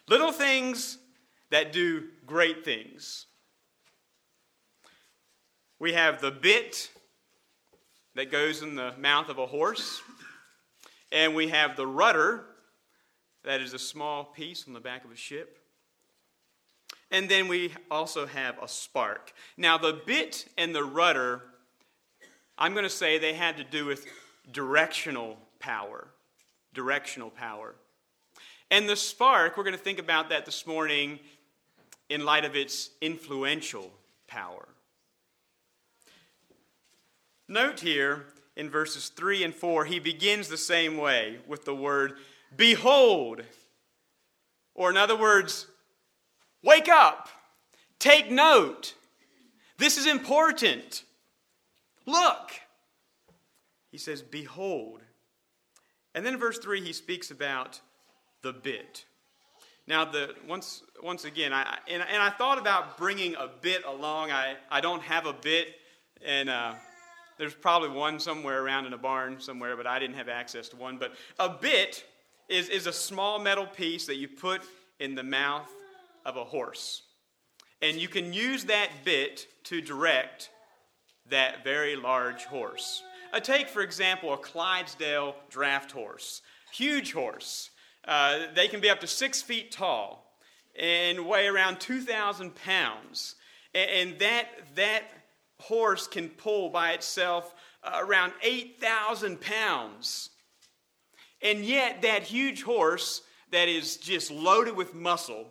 Little 0.09 0.33
things 0.33 0.99
that 1.51 1.73
do 1.73 2.05
great 2.27 2.65
things. 2.65 3.27
We 5.79 5.93
have 5.93 6.21
the 6.21 6.31
bit 6.31 6.91
that 8.15 8.31
goes 8.31 8.63
in 8.63 8.75
the 8.75 8.95
mouth 8.99 9.29
of 9.29 9.39
a 9.39 9.47
horse, 9.47 10.03
and 11.13 11.35
we 11.35 11.49
have 11.49 11.77
the 11.77 11.87
rudder 11.87 12.45
that 13.45 13.61
is 13.61 13.73
a 13.73 13.79
small 13.79 14.25
piece 14.25 14.67
on 14.67 14.75
the 14.75 14.81
back 14.81 15.05
of 15.05 15.13
a 15.13 15.17
ship. 15.17 15.59
And 17.11 17.29
then 17.29 17.49
we 17.49 17.73
also 17.91 18.27
have 18.27 18.63
a 18.63 18.69
spark. 18.69 19.33
Now, 19.57 19.79
the 19.79 20.01
bit 20.05 20.47
and 20.59 20.75
the 20.75 20.85
rudder, 20.85 21.43
I'm 22.59 22.73
going 22.73 22.85
to 22.85 22.91
say 22.91 23.19
they 23.19 23.35
had 23.35 23.57
to 23.57 23.65
do 23.65 23.87
with 23.87 24.07
directional 24.53 25.39
power 25.61 26.09
directional 26.79 27.29
power. 27.29 27.75
And 28.71 28.89
the 28.89 28.95
spark, 28.95 29.57
we're 29.57 29.65
going 29.65 29.77
to 29.77 29.83
think 29.83 29.99
about 29.99 30.29
that 30.29 30.47
this 30.47 30.65
morning 30.65 31.19
in 32.09 32.25
light 32.25 32.45
of 32.45 32.55
its 32.55 32.91
influential 33.01 33.91
power. 34.29 34.69
Note 37.49 37.81
here 37.81 38.27
in 38.57 38.71
verses 38.71 39.09
3 39.09 39.43
and 39.43 39.55
4, 39.55 39.87
he 39.87 39.99
begins 39.99 40.47
the 40.47 40.57
same 40.57 40.97
way 40.97 41.39
with 41.49 41.65
the 41.65 41.75
word, 41.75 42.15
Behold. 42.57 43.43
Or, 44.75 44.89
in 44.91 44.97
other 44.97 45.17
words, 45.17 45.67
wake 46.63 46.89
up, 46.89 47.29
take 47.99 48.31
note. 48.31 48.95
This 49.79 49.99
is 49.99 50.07
important. 50.07 51.03
Look. 52.07 52.53
He 53.91 53.99
says, 53.99 54.23
Behold. 54.23 55.03
And 56.15 56.25
then 56.25 56.35
in 56.35 56.41
verse 56.41 56.59
3, 56.59 56.81
he 56.81 56.93
speaks 56.93 57.31
about 57.31 57.81
the 58.43 58.53
bit. 58.53 59.05
Now, 59.87 60.05
the, 60.05 60.35
once, 60.47 60.83
once 61.03 61.25
again, 61.25 61.53
I, 61.53 61.79
and, 61.89 62.03
and 62.03 62.23
I 62.23 62.31
thought 62.31 62.59
about 62.59 62.99
bringing 62.99 63.35
a 63.37 63.49
bit 63.61 63.85
along. 63.87 64.31
I, 64.31 64.57
I 64.71 64.81
don't 64.81 65.03
have 65.03 65.27
a 65.27 65.33
bit 65.33 65.75
And 66.25 66.51
uh, 66.51 66.75
there's 67.39 67.55
probably 67.55 67.91
one 67.91 68.19
somewhere 68.19 68.63
around 68.63 68.87
in 68.87 68.93
a 68.93 68.99
barn 68.99 69.41
somewhere, 69.41 69.77
but 69.77 69.87
I 69.87 69.99
didn't 69.99 70.17
have 70.17 70.29
access 70.29 70.69
to 70.71 70.77
one. 70.77 70.99
But 70.99 71.13
a 71.39 71.49
bit 71.49 72.05
is, 72.49 72.69
is 72.69 72.87
a 72.87 72.93
small 72.93 73.39
metal 73.39 73.67
piece 73.67 74.07
that 74.07 74.17
you 74.17 74.29
put 74.29 74.63
in 74.99 75.15
the 75.15 75.23
mouth 75.23 75.71
of 76.27 76.37
a 76.37 76.45
horse. 76.45 77.03
And 77.81 77.97
you 77.97 78.09
can 78.09 78.33
use 78.33 78.65
that 78.65 78.91
bit 79.05 79.47
to 79.65 79.81
direct 79.81 80.51
that 81.31 81.63
very 81.63 81.95
large 81.95 82.45
horse. 82.45 83.03
Uh, 83.33 83.41
take, 83.41 83.69
for 83.69 83.83
example, 83.83 84.33
a 84.33 84.37
Clydesdale 84.39 85.35
draft 85.51 85.93
horse, 85.93 86.43
huge 86.73 87.13
horse. 87.13 87.71
Uh, 88.07 88.47
they 88.55 88.69
can 88.69 88.81
be 88.81 88.89
up 88.89 89.01
to 89.01 89.07
six 89.07 89.43
feet 89.43 89.71
tall 89.71 90.39
and 90.79 91.27
weigh 91.27 91.47
around 91.47 91.79
2,000 91.81 92.55
pounds. 92.55 93.35
And, 93.75 94.19
that, 94.19 94.47
that 94.77 95.05
horse 95.61 96.07
can 96.07 96.31
pull 96.31 96.71
by 96.71 96.93
itself 96.93 97.55
around 97.85 98.33
8,000 98.43 99.41
pounds. 99.41 100.31
And 101.43 101.65
yet, 101.65 102.03
that 102.03 102.23
huge 102.23 102.63
horse 102.63 103.23
that 103.51 103.69
is 103.69 103.97
just 103.97 104.31
loaded 104.31 104.75
with 104.75 104.95
muscle 104.95 105.49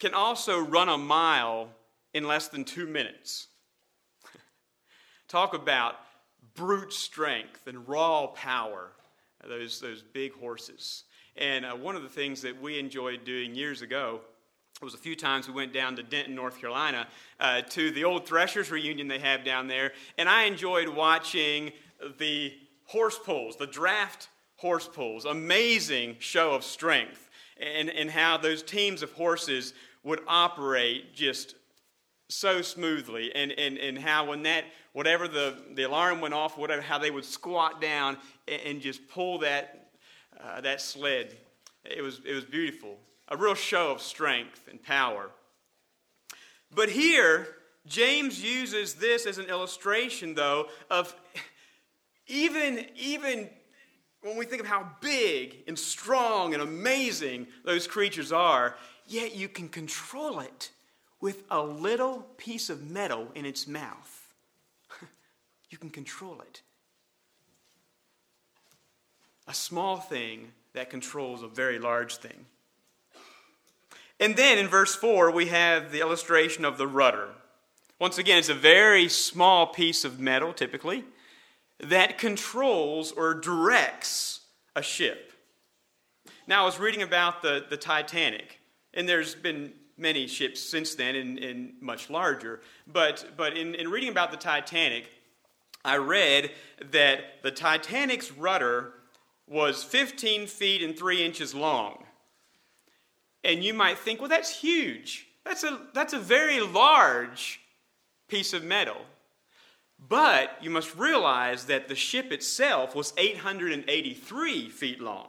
can 0.00 0.14
also 0.14 0.60
run 0.60 0.88
a 0.88 0.98
mile 0.98 1.68
in 2.14 2.26
less 2.26 2.48
than 2.48 2.64
two 2.64 2.86
minutes. 2.86 3.48
Talk 5.28 5.54
about 5.54 5.96
brute 6.54 6.92
strength 6.92 7.66
and 7.66 7.88
raw 7.88 8.26
power, 8.28 8.92
those, 9.46 9.80
those 9.80 10.02
big 10.02 10.32
horses. 10.34 11.04
And 11.36 11.64
uh, 11.64 11.72
one 11.72 11.96
of 11.96 12.02
the 12.02 12.08
things 12.08 12.42
that 12.42 12.60
we 12.60 12.78
enjoyed 12.78 13.24
doing 13.24 13.54
years 13.54 13.82
ago 13.82 14.20
was 14.82 14.94
a 14.94 14.98
few 14.98 15.16
times 15.16 15.48
we 15.48 15.54
went 15.54 15.72
down 15.72 15.96
to 15.96 16.02
Denton, 16.02 16.34
North 16.34 16.60
Carolina, 16.60 17.06
uh, 17.40 17.62
to 17.62 17.90
the 17.90 18.04
old 18.04 18.26
Threshers 18.26 18.70
reunion 18.70 19.08
they 19.08 19.18
have 19.18 19.44
down 19.44 19.66
there, 19.66 19.92
and 20.18 20.28
I 20.28 20.44
enjoyed 20.44 20.88
watching 20.88 21.72
the 22.18 22.52
horse 22.86 23.18
pulls, 23.18 23.56
the 23.56 23.66
draft 23.66 24.28
horse 24.56 24.88
pulls. 24.88 25.24
Amazing 25.24 26.16
show 26.18 26.52
of 26.52 26.64
strength, 26.64 27.30
and, 27.58 27.88
and 27.88 28.10
how 28.10 28.36
those 28.36 28.62
teams 28.62 29.02
of 29.02 29.12
horses 29.12 29.74
would 30.02 30.20
operate 30.26 31.14
just 31.14 31.54
so 32.34 32.62
smoothly, 32.62 33.34
and, 33.34 33.52
and, 33.52 33.78
and 33.78 33.98
how 33.98 34.26
when 34.28 34.42
that, 34.42 34.64
whatever 34.92 35.28
the, 35.28 35.54
the 35.74 35.84
alarm 35.84 36.20
went 36.20 36.34
off, 36.34 36.58
whatever, 36.58 36.82
how 36.82 36.98
they 36.98 37.10
would 37.10 37.24
squat 37.24 37.80
down 37.80 38.16
and, 38.48 38.60
and 38.66 38.80
just 38.80 39.08
pull 39.08 39.38
that, 39.38 39.90
uh, 40.42 40.60
that 40.60 40.80
sled. 40.80 41.36
It 41.84 42.02
was, 42.02 42.20
it 42.24 42.34
was 42.34 42.44
beautiful 42.44 42.98
a 43.28 43.36
real 43.36 43.54
show 43.54 43.90
of 43.90 44.02
strength 44.02 44.68
and 44.70 44.82
power. 44.82 45.30
But 46.74 46.90
here, 46.90 47.56
James 47.86 48.42
uses 48.42 48.94
this 48.94 49.24
as 49.26 49.38
an 49.38 49.46
illustration, 49.46 50.34
though, 50.34 50.66
of 50.90 51.14
even, 52.26 52.84
even 52.96 53.48
when 54.20 54.36
we 54.36 54.44
think 54.44 54.60
of 54.60 54.66
how 54.66 54.90
big 55.00 55.62
and 55.66 55.78
strong 55.78 56.52
and 56.52 56.62
amazing 56.62 57.46
those 57.64 57.86
creatures 57.86 58.30
are, 58.30 58.76
yet 59.06 59.34
you 59.34 59.48
can 59.48 59.68
control 59.68 60.40
it 60.40 60.70
with 61.20 61.44
a 61.50 61.62
little 61.62 62.26
piece 62.36 62.70
of 62.70 62.90
metal 62.90 63.28
in 63.34 63.44
its 63.44 63.66
mouth. 63.66 64.34
you 65.70 65.78
can 65.78 65.90
control 65.90 66.40
it. 66.40 66.62
A 69.46 69.54
small 69.54 69.98
thing 69.98 70.52
that 70.72 70.90
controls 70.90 71.42
a 71.42 71.48
very 71.48 71.78
large 71.78 72.16
thing. 72.16 72.46
And 74.20 74.36
then 74.36 74.58
in 74.58 74.68
verse 74.68 74.94
4, 74.94 75.30
we 75.30 75.46
have 75.46 75.92
the 75.92 76.00
illustration 76.00 76.64
of 76.64 76.78
the 76.78 76.86
rudder. 76.86 77.28
Once 77.98 78.18
again, 78.18 78.38
it's 78.38 78.48
a 78.48 78.54
very 78.54 79.08
small 79.08 79.66
piece 79.66 80.04
of 80.04 80.20
metal, 80.20 80.52
typically, 80.52 81.04
that 81.80 82.18
controls 82.18 83.12
or 83.12 83.34
directs 83.34 84.40
a 84.76 84.82
ship. 84.82 85.32
Now, 86.46 86.62
I 86.62 86.66
was 86.66 86.78
reading 86.78 87.02
about 87.02 87.42
the, 87.42 87.64
the 87.68 87.76
Titanic, 87.76 88.60
and 88.92 89.08
there's 89.08 89.34
been 89.34 89.72
many 89.96 90.26
ships 90.26 90.60
since 90.60 90.94
then 90.94 91.14
and, 91.14 91.38
and 91.38 91.72
much 91.80 92.10
larger. 92.10 92.60
But, 92.86 93.32
but 93.36 93.56
in, 93.56 93.74
in 93.74 93.90
reading 93.90 94.10
about 94.10 94.30
the 94.30 94.36
Titanic, 94.36 95.08
I 95.84 95.96
read 95.96 96.50
that 96.90 97.42
the 97.42 97.50
Titanic's 97.50 98.32
rudder 98.32 98.94
was 99.46 99.84
15 99.84 100.46
feet 100.46 100.82
and 100.82 100.98
3 100.98 101.24
inches 101.24 101.54
long. 101.54 102.04
And 103.44 103.62
you 103.62 103.74
might 103.74 103.98
think, 103.98 104.20
well, 104.20 104.30
that's 104.30 104.60
huge. 104.60 105.26
That's 105.44 105.64
a, 105.64 105.80
that's 105.92 106.14
a 106.14 106.18
very 106.18 106.60
large 106.60 107.60
piece 108.28 108.54
of 108.54 108.64
metal. 108.64 108.96
But 110.08 110.58
you 110.60 110.70
must 110.70 110.96
realize 110.96 111.66
that 111.66 111.88
the 111.88 111.94
ship 111.94 112.32
itself 112.32 112.94
was 112.94 113.12
883 113.16 114.68
feet 114.70 115.00
long. 115.00 115.28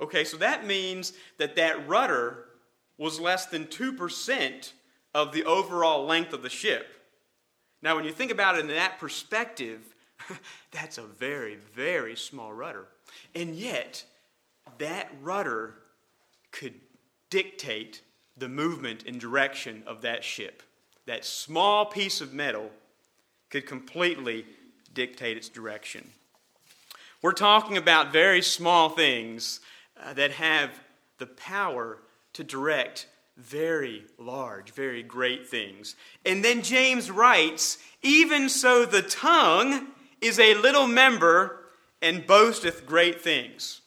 Okay, 0.00 0.24
so 0.24 0.36
that 0.36 0.64
means 0.64 1.12
that 1.38 1.56
that 1.56 1.88
rudder 1.88 2.44
was 2.98 3.20
less 3.20 3.46
than 3.46 3.66
2% 3.66 4.72
of 5.14 5.32
the 5.32 5.44
overall 5.44 6.04
length 6.04 6.32
of 6.32 6.42
the 6.42 6.50
ship. 6.50 6.86
Now, 7.80 7.96
when 7.96 8.04
you 8.04 8.12
think 8.12 8.32
about 8.32 8.56
it 8.56 8.62
in 8.62 8.68
that 8.68 8.98
perspective, 8.98 9.94
that's 10.72 10.98
a 10.98 11.02
very, 11.02 11.58
very 11.74 12.16
small 12.16 12.52
rudder. 12.52 12.88
And 13.34 13.54
yet, 13.54 14.04
that 14.78 15.10
rudder 15.22 15.74
could 16.50 16.74
dictate 17.30 18.02
the 18.36 18.48
movement 18.48 19.04
and 19.06 19.20
direction 19.20 19.82
of 19.86 20.02
that 20.02 20.24
ship. 20.24 20.62
That 21.06 21.24
small 21.24 21.86
piece 21.86 22.20
of 22.20 22.32
metal 22.32 22.70
could 23.50 23.66
completely 23.66 24.44
dictate 24.92 25.36
its 25.36 25.48
direction. 25.48 26.10
We're 27.22 27.32
talking 27.32 27.76
about 27.76 28.12
very 28.12 28.42
small 28.42 28.90
things 28.90 29.60
uh, 30.00 30.12
that 30.14 30.32
have 30.32 30.70
the 31.18 31.26
power 31.26 31.98
to 32.34 32.44
direct 32.44 33.06
very 33.36 34.04
large, 34.18 34.72
very 34.72 35.02
great 35.02 35.48
things. 35.48 35.94
And 36.26 36.44
then 36.44 36.62
James 36.62 37.10
writes, 37.10 37.78
Even 38.02 38.48
so, 38.48 38.84
the 38.84 39.02
tongue 39.02 39.88
is 40.20 40.38
a 40.38 40.54
little 40.54 40.88
member 40.88 41.64
and 42.02 42.26
boasteth 42.26 42.84
great 42.86 43.20
things. 43.20 43.80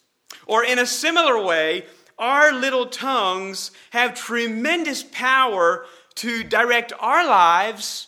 Or 0.46 0.64
in 0.64 0.80
a 0.80 0.86
similar 0.86 1.42
way, 1.42 1.86
our 2.18 2.54
little 2.54 2.86
tongues 2.86 3.72
have 3.92 4.14
tremendous 4.14 5.04
power 5.04 5.86
to 6.16 6.44
direct 6.44 6.94
our 7.00 7.26
lives 7.26 8.08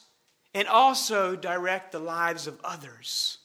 and 0.54 0.68
also 0.68 1.36
direct 1.36 1.92
the 1.92 2.00
lives 2.00 2.48
of 2.48 2.60
others. 2.64 3.40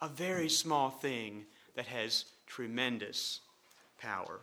A 0.00 0.08
very 0.08 0.48
small 0.48 0.90
thing 0.90 1.46
that 1.74 1.86
has 1.86 2.24
tremendous 2.46 3.40
power. 4.00 4.40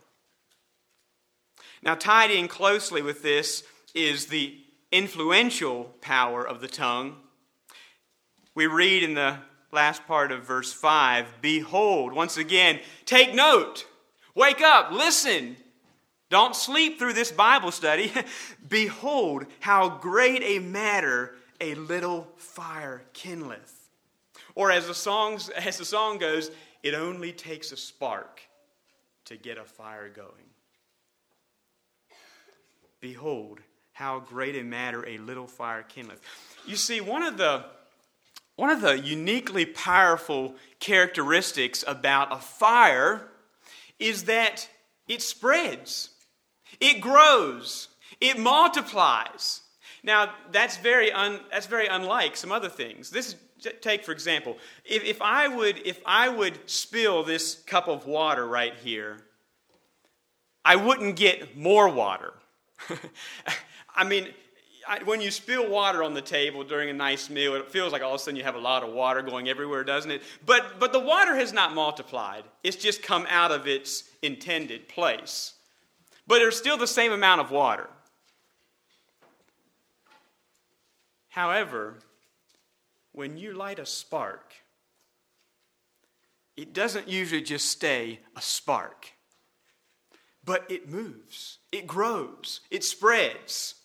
Now, 1.84 1.96
tied 1.96 2.32
in 2.32 2.48
closely 2.48 3.02
with 3.02 3.24
this 3.24 3.64
is 3.94 4.28
the 4.28 4.58
influential 4.92 5.94
power 6.00 6.48
of 6.48 6.62
the 6.62 6.68
tongue. 6.68 7.18
We 8.56 8.68
read 8.68 9.04
in 9.04 9.16
the 9.16 9.40
last 9.72 10.08
part 10.08 10.32
of 10.32 10.46
verse 10.46 10.72
5 10.72 11.42
Behold, 11.42 12.14
once 12.14 12.38
again, 12.38 12.80
take 13.06 13.36
note, 13.36 13.86
wake 14.34 14.62
up, 14.62 14.92
listen, 14.92 15.58
don't 16.30 16.56
sleep 16.56 17.00
through 17.00 17.14
this 17.14 17.32
Bible 17.32 17.72
study. 17.72 18.14
Behold, 18.68 19.46
how 19.60 19.90
great 19.90 20.42
a 20.42 20.60
matter 20.60 21.36
a 21.60 21.76
little 21.76 22.30
fire 22.38 23.04
kindleth. 23.14 23.90
Or 24.56 24.72
as 24.72 24.88
the, 24.88 24.96
songs, 24.96 25.50
as 25.56 25.78
the 25.78 25.86
song 25.86 26.18
goes, 26.18 26.50
it 26.82 26.94
only 26.94 27.34
takes 27.34 27.74
a 27.74 27.78
spark 27.78 28.42
to 29.26 29.36
get 29.36 29.58
a 29.58 29.66
fire 29.66 30.08
going. 30.08 30.53
Behold, 33.04 33.60
how 33.92 34.22
great 34.22 34.56
a 34.56 34.64
matter 34.64 35.06
a 35.06 35.18
little 35.18 35.46
fire 35.46 35.84
kindleth. 35.84 36.22
You 36.66 36.78
see, 36.78 37.02
one 37.02 37.22
of 37.22 37.36
the 37.36 37.66
one 38.56 38.70
of 38.70 38.80
the 38.80 38.98
uniquely 38.98 39.66
powerful 39.66 40.56
characteristics 40.80 41.84
about 41.86 42.32
a 42.32 42.38
fire 42.38 43.28
is 44.00 44.24
that 44.24 44.70
it 45.10 45.22
spreads. 45.22 46.12
It 46.80 47.02
grows, 47.02 47.90
it 48.22 48.40
multiplies. 48.40 49.64
Now, 50.02 50.34
that's 50.54 50.78
very, 50.78 51.12
un, 51.12 51.42
that's 51.52 51.68
very 51.68 51.88
unlike 51.88 52.38
some 52.38 52.54
other 52.54 52.70
things. 52.70 53.10
This 53.10 53.36
take, 53.82 54.06
for 54.06 54.14
example, 54.14 54.58
if, 54.86 55.04
if, 55.04 55.22
I 55.22 55.50
would, 55.50 55.86
if 55.86 56.02
I 56.06 56.30
would 56.30 56.70
spill 56.70 57.24
this 57.24 57.56
cup 57.64 57.90
of 57.90 58.06
water 58.06 58.48
right 58.48 58.76
here, 58.82 59.18
I 60.64 60.78
wouldn't 60.78 61.18
get 61.18 61.58
more 61.58 61.90
water. 61.90 62.34
I 63.96 64.04
mean, 64.04 64.30
I, 64.88 65.04
when 65.04 65.22
you 65.22 65.32
spill 65.32 65.70
water 65.70 66.04
on 66.04 66.14
the 66.14 66.22
table 66.22 66.64
during 66.64 66.90
a 66.90 66.94
nice 66.94 67.30
meal, 67.30 67.56
it 67.56 67.72
feels 67.72 67.94
like 67.94 68.02
all 68.02 68.16
of 68.16 68.22
a 68.22 68.24
sudden 68.24 68.36
you 68.36 68.44
have 68.44 68.56
a 68.56 68.60
lot 68.60 68.84
of 68.84 68.94
water 68.94 69.22
going 69.22 69.48
everywhere, 69.50 69.84
doesn't 69.84 70.12
it? 70.12 70.22
But, 70.46 70.80
but 70.80 70.92
the 70.92 71.00
water 71.00 71.36
has 71.36 71.54
not 71.54 71.74
multiplied, 71.74 72.44
it's 72.64 72.78
just 72.78 73.02
come 73.02 73.26
out 73.30 73.52
of 73.52 73.68
its 73.68 74.04
intended 74.22 74.88
place 74.88 75.54
but 76.26 76.40
there's 76.40 76.58
still 76.58 76.78
the 76.78 76.88
same 76.88 77.12
amount 77.12 77.42
of 77.42 77.52
water. 77.52 77.90
However, 81.30 81.96
when 83.12 83.38
you 83.38 83.54
light 83.54 83.80
a 83.80 83.86
spark, 83.86 84.54
it 86.56 86.74
doesn't 86.74 87.08
usually 87.08 87.42
just 87.42 87.68
stay 87.68 88.20
a 88.36 88.42
spark, 88.42 89.12
but 90.46 90.70
it 90.70 90.90
moves, 90.90 91.58
it 91.74 91.88
grows, 91.88 92.62
it 92.70 92.84
spreads. 92.84 93.76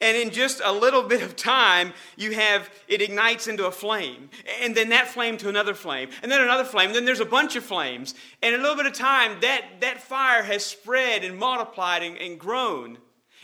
And 0.00 0.16
in 0.16 0.30
just 0.30 0.60
a 0.64 0.72
little 0.72 1.02
bit 1.02 1.22
of 1.22 1.34
time, 1.34 1.92
you 2.16 2.30
have 2.32 2.70
it 2.86 3.02
ignites 3.02 3.48
into 3.48 3.66
a 3.66 3.72
flame, 3.72 4.30
and 4.62 4.74
then 4.74 4.90
that 4.90 5.08
flame 5.08 5.36
to 5.38 5.48
another 5.48 5.74
flame, 5.74 6.10
and 6.22 6.30
then 6.30 6.40
another 6.40 6.64
flame, 6.64 6.92
then 6.92 7.04
there's 7.04 7.18
a 7.18 7.24
bunch 7.24 7.56
of 7.56 7.64
flames. 7.64 8.14
And 8.40 8.54
in 8.54 8.60
a 8.60 8.62
little 8.62 8.76
bit 8.76 8.86
of 8.86 8.92
time, 8.92 9.40
that, 9.40 9.64
that 9.80 10.00
fire 10.00 10.44
has 10.44 10.64
spread 10.64 11.24
and 11.24 11.36
multiplied 11.36 12.04
and, 12.04 12.16
and 12.16 12.38
grown. 12.38 12.98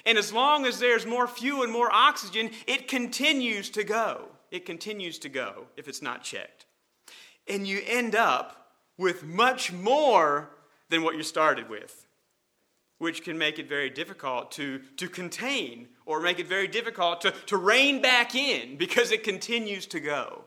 And 0.07 0.17
as 0.17 0.33
long 0.33 0.65
as 0.65 0.79
there's 0.79 1.07
more 1.07 1.27
fuel 1.27 1.65
and 1.65 1.73
more 1.73 1.93
oxygen, 1.93 2.51
it 2.69 2.87
continues 2.87 3.71
to 3.71 3.83
go. 3.83 4.29
It 4.53 4.65
continues 4.65 5.19
to 5.21 5.29
go 5.29 5.67
if 5.77 5.89
it's 5.89 6.03
not 6.03 6.23
checked. 6.23 6.67
And 7.49 7.67
you 7.67 7.81
end 7.85 8.15
up 8.15 8.77
with 8.97 9.25
much 9.25 9.73
more 9.73 10.51
than 10.89 11.03
what 11.03 11.17
you 11.17 11.25
started 11.25 11.69
with 11.69 12.04
which 12.99 13.25
can 13.25 13.37
make 13.37 13.59
it 13.59 13.69
very 13.69 13.91
difficult 13.91 14.53
to, 14.53 14.81
to 14.97 15.09
contain 15.09 15.89
or 16.07 16.21
make 16.21 16.39
it 16.39 16.47
very 16.47 16.69
difficult 16.69 17.21
to, 17.21 17.31
to 17.47 17.57
rein 17.57 18.01
back 18.01 18.35
in 18.35 18.77
because 18.77 19.11
it 19.11 19.23
continues 19.23 19.87
to 19.87 20.01
go. 20.01 20.45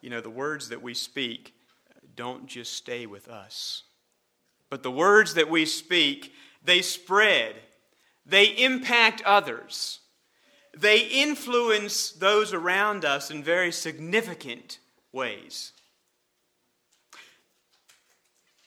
You 0.00 0.10
know, 0.10 0.20
the 0.20 0.30
words 0.30 0.68
that 0.68 0.82
we 0.82 0.94
speak 0.94 1.54
don't 2.14 2.46
just 2.46 2.74
stay 2.74 3.06
with 3.06 3.28
us, 3.28 3.84
but 4.70 4.82
the 4.82 4.90
words 4.90 5.34
that 5.34 5.50
we 5.50 5.66
speak, 5.66 6.32
they 6.62 6.82
spread, 6.82 7.56
they 8.24 8.46
impact 8.46 9.22
others, 9.22 10.00
they 10.76 11.00
influence 11.00 12.10
those 12.10 12.52
around 12.52 13.04
us 13.04 13.30
in 13.30 13.42
very 13.42 13.70
significant 13.70 14.78
ways. 15.12 15.73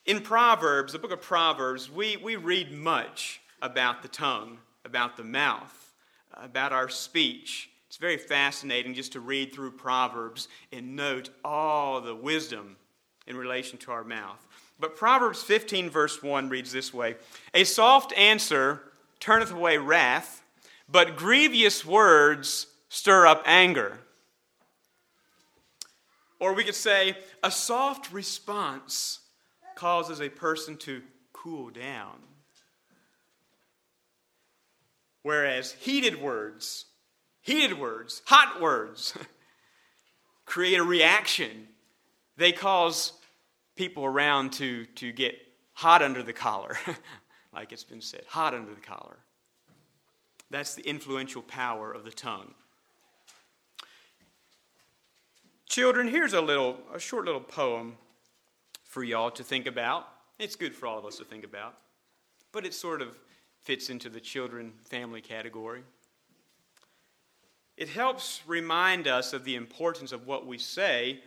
In 0.08 0.22
Proverbs, 0.22 0.94
the 0.94 1.00
book 1.00 1.12
of 1.12 1.22
Proverbs, 1.22 1.92
we, 1.92 2.16
we 2.16 2.38
read 2.38 2.72
much 2.72 3.42
about 3.62 4.02
the 4.02 4.08
tongue, 4.08 4.58
about 4.86 5.18
the 5.18 5.24
mouth, 5.26 5.94
about 6.34 6.72
our 6.72 6.88
speech. 6.88 7.70
It's 7.88 7.98
very 7.98 8.18
fascinating 8.18 8.94
just 8.94 9.12
to 9.12 9.20
read 9.20 9.54
through 9.54 9.72
Proverbs 9.72 10.48
and 10.72 10.96
note 10.96 11.32
all 11.44 12.00
the 12.00 12.16
wisdom 12.16 12.78
in 13.28 13.36
relation 13.36 13.78
to 13.80 13.92
our 13.92 14.06
mouth. 14.06 14.48
But 14.80 14.96
Proverbs 14.96 15.44
15, 15.44 15.90
verse 15.90 16.24
1 16.24 16.48
reads 16.48 16.72
this 16.72 16.94
way 16.94 17.18
A 17.54 17.66
soft 17.66 18.14
answer 18.14 18.84
turneth 19.20 19.52
away 19.52 19.78
wrath, 19.78 20.42
but 20.88 21.18
grievous 21.18 21.84
words 21.84 22.68
stir 22.88 23.28
up 23.28 23.44
anger. 23.46 24.00
Or 26.40 26.54
we 26.54 26.64
could 26.64 26.76
say, 26.76 27.18
A 27.44 27.52
soft 27.52 28.14
response 28.14 29.20
causes 29.78 30.20
a 30.20 30.28
person 30.28 30.76
to 30.76 31.02
cool 31.32 31.70
down. 31.70 32.16
Whereas 35.22 35.72
heated 35.72 36.20
words, 36.20 36.86
heated 37.42 37.80
words, 37.80 38.24
hot 38.26 38.60
words, 38.60 39.14
create 40.46 40.80
a 40.80 40.84
reaction. 40.84 41.68
They 42.38 42.52
cause 42.52 43.14
people 43.76 44.04
around 44.04 44.54
to, 44.54 44.86
to 44.96 45.12
get 45.12 45.36
hot 45.74 46.02
under 46.02 46.24
the 46.24 46.34
collar, 46.34 46.76
like 47.54 47.72
it's 47.72 47.84
been 47.84 48.02
said, 48.02 48.24
hot 48.28 48.56
under 48.56 48.74
the 48.74 48.82
collar. 48.82 49.18
That's 50.50 50.74
the 50.74 50.88
influential 50.88 51.44
power 51.44 51.92
of 51.92 52.04
the 52.04 52.12
tongue. 52.12 52.54
Children, 55.68 56.08
here's 56.08 56.34
a 56.34 56.42
little, 56.42 56.78
a 56.94 57.00
short 57.00 57.26
little 57.26 57.42
poem 57.42 57.98
for 58.98 59.04
y'all 59.04 59.30
to 59.30 59.44
think 59.44 59.68
about. 59.68 60.08
It's 60.40 60.56
good 60.56 60.74
for 60.74 60.88
all 60.88 60.98
of 60.98 61.06
us 61.06 61.18
to 61.18 61.24
think 61.24 61.44
about, 61.44 61.76
but 62.52 62.66
it 62.66 62.74
sort 62.74 63.00
of 63.00 63.16
fits 63.62 63.92
into 63.92 64.10
the 64.10 64.20
children 64.20 64.74
family 64.86 65.22
category. 65.22 65.84
It 67.78 67.90
helps 67.90 68.42
remind 68.48 69.08
us 69.08 69.34
of 69.34 69.44
the 69.44 69.54
importance 69.54 70.12
of 70.12 70.26
what 70.26 70.48
we 70.48 70.58
say 70.58 71.20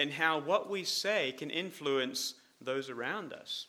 and 0.00 0.10
how 0.10 0.40
what 0.40 0.68
we 0.68 0.82
say 0.82 1.30
can 1.38 1.48
influence 1.48 2.34
those 2.60 2.90
around 2.90 3.32
us, 3.32 3.68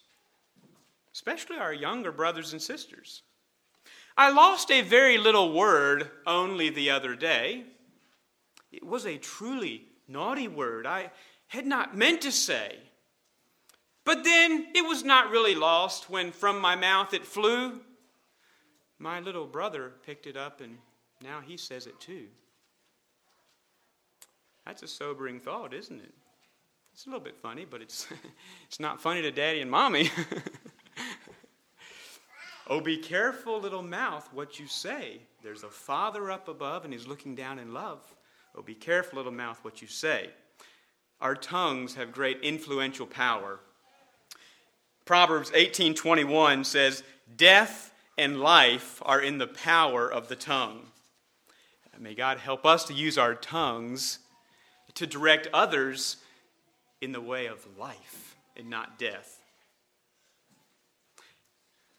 especially 1.13 1.57
our 1.57 1.75
younger 1.75 2.11
brothers 2.11 2.53
and 2.53 2.61
sisters. 2.61 3.21
I 4.17 4.31
lost 4.31 4.71
a 4.71 4.81
very 4.81 5.19
little 5.19 5.53
word 5.53 6.09
only 6.25 6.71
the 6.71 6.89
other 6.89 7.15
day. 7.15 7.65
It 8.71 8.83
was 8.83 9.05
a 9.05 9.19
truly 9.19 9.83
naughty 10.07 10.47
word 10.47 10.87
I 10.87 11.11
had 11.49 11.67
not 11.67 11.95
meant 11.95 12.21
to 12.21 12.31
say. 12.31 12.79
But 14.05 14.23
then 14.23 14.67
it 14.75 14.85
was 14.85 15.03
not 15.03 15.31
really 15.31 15.55
lost 15.55 16.09
when 16.09 16.31
from 16.31 16.59
my 16.59 16.75
mouth 16.75 17.13
it 17.13 17.25
flew. 17.25 17.79
My 18.99 19.19
little 19.19 19.45
brother 19.45 19.93
picked 20.05 20.27
it 20.27 20.35
up 20.35 20.61
and 20.61 20.77
now 21.23 21.39
he 21.41 21.57
says 21.57 21.87
it 21.87 21.99
too. 21.99 22.25
That's 24.65 24.83
a 24.83 24.87
sobering 24.87 25.39
thought, 25.39 25.73
isn't 25.73 26.01
it? 26.01 26.13
It's 26.93 27.05
a 27.05 27.09
little 27.09 27.23
bit 27.23 27.37
funny, 27.37 27.65
but 27.69 27.81
it's, 27.81 28.07
it's 28.67 28.79
not 28.79 29.01
funny 29.01 29.21
to 29.21 29.31
daddy 29.31 29.61
and 29.61 29.71
mommy. 29.71 30.11
oh, 32.69 32.79
be 32.79 32.97
careful, 32.97 33.59
little 33.59 33.81
mouth, 33.81 34.29
what 34.33 34.59
you 34.59 34.67
say. 34.67 35.21
There's 35.41 35.63
a 35.63 35.69
father 35.69 36.29
up 36.29 36.49
above 36.49 36.83
and 36.83 36.93
he's 36.93 37.07
looking 37.07 37.35
down 37.35 37.57
in 37.57 37.73
love. 37.73 38.01
Oh, 38.55 38.61
be 38.61 38.75
careful, 38.75 39.17
little 39.17 39.31
mouth, 39.31 39.59
what 39.63 39.81
you 39.81 39.87
say. 39.87 40.29
Our 41.19 41.35
tongues 41.35 41.95
have 41.95 42.11
great 42.11 42.41
influential 42.41 43.07
power 43.07 43.59
Proverbs 45.05 45.51
18:21 45.53 46.63
says, 46.63 47.03
"Death 47.35 47.93
and 48.17 48.39
life 48.39 49.01
are 49.01 49.19
in 49.21 49.37
the 49.37 49.47
power 49.47 50.11
of 50.11 50.27
the 50.27 50.35
tongue." 50.35 50.91
May 51.97 52.15
God 52.15 52.39
help 52.39 52.65
us 52.65 52.83
to 52.85 52.93
use 52.93 53.17
our 53.17 53.35
tongues 53.35 54.19
to 54.95 55.07
direct 55.07 55.47
others 55.53 56.17
in 56.99 57.11
the 57.11 57.21
way 57.21 57.45
of 57.45 57.77
life 57.77 58.35
and 58.55 58.69
not 58.69 58.97
death. 58.97 59.39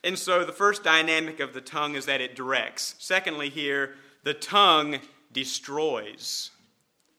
And 0.03 0.19
so 0.19 0.45
the 0.45 0.53
first 0.53 0.85
dynamic 0.85 1.41
of 1.41 1.55
the 1.55 1.63
tongue 1.63 1.95
is 1.95 2.05
that 2.07 2.21
it 2.21 2.37
directs. 2.37 2.95
Secondly, 2.99 3.49
here, 3.49 3.97
the 4.23 4.35
tongue 4.35 5.01
destroys. 5.33 6.51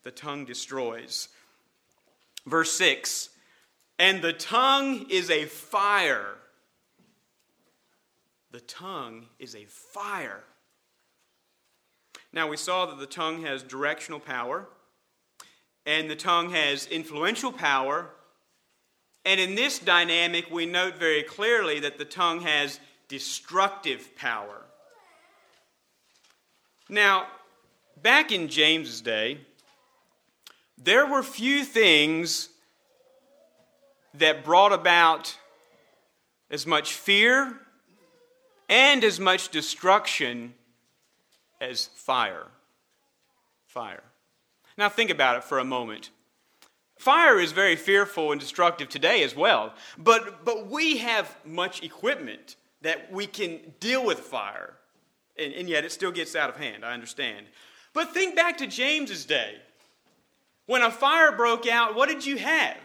The 0.04 0.12
tongue 0.12 0.46
destroys. 0.46 1.30
Verse 2.46 2.72
6 2.74 3.30
and 3.98 4.22
the 4.22 4.34
tongue 4.34 5.06
is 5.10 5.30
a 5.30 5.46
fire. 5.46 6.36
The 8.52 8.62
tongue 8.62 9.26
is 9.40 9.56
a 9.56 9.66
fire. 9.66 10.44
Now, 12.34 12.50
we 12.50 12.58
saw 12.58 12.86
that 12.86 13.00
the 13.00 13.06
tongue 13.06 13.44
has 13.44 13.64
directional 13.64 14.20
power, 14.20 14.68
and 15.86 16.10
the 16.10 16.16
tongue 16.16 16.50
has 16.50 16.86
influential 16.88 17.52
power. 17.52 18.10
And 19.24 19.40
in 19.40 19.56
this 19.56 19.80
dynamic, 19.80 20.52
we 20.52 20.66
note 20.66 20.96
very 20.96 21.24
clearly 21.24 21.80
that 21.80 21.98
the 21.98 22.06
tongue 22.06 22.42
has 22.42 22.80
destructive 23.08 24.16
power. 24.16 24.62
Now, 26.90 27.28
back 28.02 28.32
in 28.32 28.48
James's 28.50 29.02
day, 29.02 29.40
there 30.78 31.08
were 31.08 31.24
few 31.24 31.64
things 31.64 32.50
that 34.18 34.44
brought 34.44 34.74
about 34.74 35.38
as 36.50 36.66
much 36.66 36.94
fear 36.94 37.60
and 38.70 39.04
as 39.04 39.20
much 39.20 39.50
destruction 39.50 40.54
as 41.62 41.88
fire. 41.96 42.48
Fire. 43.66 44.04
Now, 44.78 44.90
think 44.90 45.10
about 45.10 45.38
it 45.38 45.44
for 45.44 45.60
a 45.60 45.66
moment. 45.66 46.10
Fire 46.98 47.40
is 47.40 47.52
very 47.52 47.76
fearful 47.76 48.32
and 48.32 48.40
destructive 48.40 48.90
today 48.90 49.24
as 49.24 49.36
well, 49.36 49.74
but, 49.98 50.46
but 50.46 50.68
we 50.68 50.98
have 50.98 51.36
much 51.46 51.84
equipment 51.84 52.56
that 52.82 53.12
we 53.12 53.28
can 53.28 53.60
deal 53.80 54.06
with 54.06 54.20
fire, 54.20 54.76
and, 55.38 55.54
and 55.54 55.70
yet 55.70 55.84
it 55.84 55.92
still 55.92 56.12
gets 56.12 56.36
out 56.36 56.50
of 56.50 56.58
hand, 56.58 56.86
I 56.86 56.94
understand. 56.94 57.48
But 57.94 58.14
think 58.14 58.36
back 58.36 58.58
to 58.58 58.68
James's 58.68 59.26
day. 59.26 59.56
When 60.68 60.82
a 60.82 60.92
fire 60.92 61.32
broke 61.32 61.68
out, 61.68 61.96
what 61.96 62.10
did 62.10 62.26
you 62.26 62.38
have? 62.38 62.85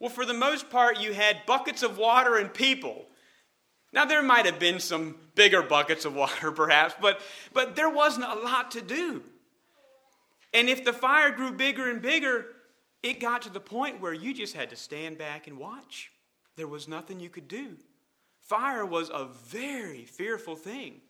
Well, 0.00 0.10
for 0.10 0.24
the 0.24 0.34
most 0.34 0.70
part, 0.70 0.98
you 0.98 1.12
had 1.12 1.44
buckets 1.46 1.82
of 1.82 1.98
water 1.98 2.36
and 2.36 2.52
people. 2.52 3.06
Now, 3.92 4.06
there 4.06 4.22
might 4.22 4.46
have 4.46 4.58
been 4.58 4.80
some 4.80 5.16
bigger 5.34 5.62
buckets 5.62 6.04
of 6.04 6.14
water, 6.16 6.50
perhaps, 6.50 6.94
but, 7.00 7.20
but 7.52 7.76
there 7.76 7.90
wasn't 7.90 8.24
a 8.26 8.40
lot 8.40 8.72
to 8.72 8.80
do. 8.80 9.22
And 10.52 10.68
if 10.68 10.84
the 10.84 10.92
fire 10.92 11.30
grew 11.30 11.52
bigger 11.52 11.88
and 11.90 12.02
bigger, 12.02 12.46
it 13.02 13.20
got 13.20 13.42
to 13.42 13.50
the 13.50 13.60
point 13.60 14.00
where 14.00 14.12
you 14.12 14.34
just 14.34 14.54
had 14.54 14.70
to 14.70 14.76
stand 14.76 15.18
back 15.18 15.46
and 15.46 15.58
watch. 15.58 16.10
There 16.56 16.66
was 16.66 16.88
nothing 16.88 17.20
you 17.20 17.30
could 17.30 17.46
do. 17.46 17.76
Fire 18.40 18.84
was 18.84 19.10
a 19.10 19.26
very 19.26 20.04
fearful 20.04 20.56
thing. 20.56 21.00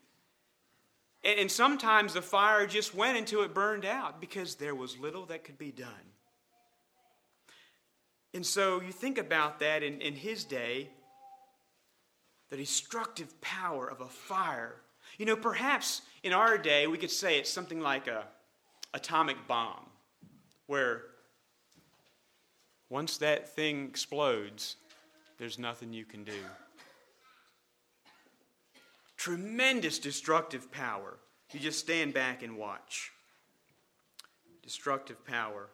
And, 1.24 1.40
and 1.40 1.50
sometimes 1.50 2.14
the 2.14 2.22
fire 2.22 2.66
just 2.66 2.94
went 2.94 3.16
until 3.16 3.42
it 3.42 3.54
burned 3.54 3.84
out 3.84 4.20
because 4.20 4.56
there 4.56 4.74
was 4.74 4.98
little 4.98 5.26
that 5.26 5.44
could 5.44 5.58
be 5.58 5.72
done. 5.72 6.09
And 8.32 8.46
so 8.46 8.80
you 8.80 8.92
think 8.92 9.18
about 9.18 9.58
that 9.60 9.82
in, 9.82 10.00
in 10.00 10.14
his 10.14 10.44
day, 10.44 10.88
the 12.50 12.56
destructive 12.56 13.40
power 13.40 13.86
of 13.88 14.00
a 14.00 14.06
fire. 14.06 14.76
You 15.18 15.26
know, 15.26 15.36
perhaps 15.36 16.02
in 16.22 16.32
our 16.32 16.58
day 16.58 16.86
we 16.86 16.98
could 16.98 17.10
say 17.10 17.38
it's 17.38 17.50
something 17.50 17.80
like 17.80 18.06
a 18.08 18.24
atomic 18.94 19.36
bomb, 19.46 19.86
where 20.66 21.02
once 22.88 23.18
that 23.18 23.48
thing 23.54 23.86
explodes, 23.86 24.76
there's 25.38 25.58
nothing 25.58 25.92
you 25.92 26.04
can 26.04 26.24
do. 26.24 26.32
Tremendous 29.16 29.98
destructive 29.98 30.72
power. 30.72 31.18
You 31.52 31.60
just 31.60 31.78
stand 31.78 32.14
back 32.14 32.42
and 32.42 32.56
watch. 32.56 33.12
Destructive 34.62 35.24
power. 35.24 35.68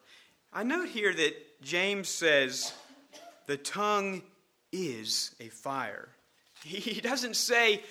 I 0.56 0.62
note 0.62 0.88
here 0.88 1.12
that 1.12 1.60
James 1.60 2.08
says 2.08 2.72
the 3.44 3.58
tongue 3.58 4.22
is 4.72 5.34
a 5.38 5.48
fire. 5.48 6.08
He 6.64 6.98
doesn't 7.02 7.36
say 7.36 7.82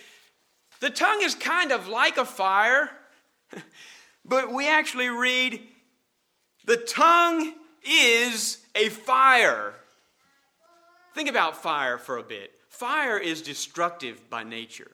the 0.80 0.90
tongue 0.90 1.22
is 1.22 1.36
kind 1.36 1.72
of 1.72 1.88
like 1.88 2.18
a 2.18 2.26
fire, 2.26 2.90
but 4.26 4.52
we 4.52 4.68
actually 4.68 5.10
read 5.10 5.62
the 6.66 6.78
tongue 6.78 7.54
is 7.88 8.58
a 8.74 8.90
fire. 8.90 9.76
Think 11.14 11.30
about 11.30 11.62
fire 11.62 12.00
for 12.00 12.18
a 12.18 12.24
bit. 12.24 12.52
Fire 12.68 13.20
is 13.20 13.44
destructive 13.44 14.28
by 14.32 14.42
nature. 14.42 14.92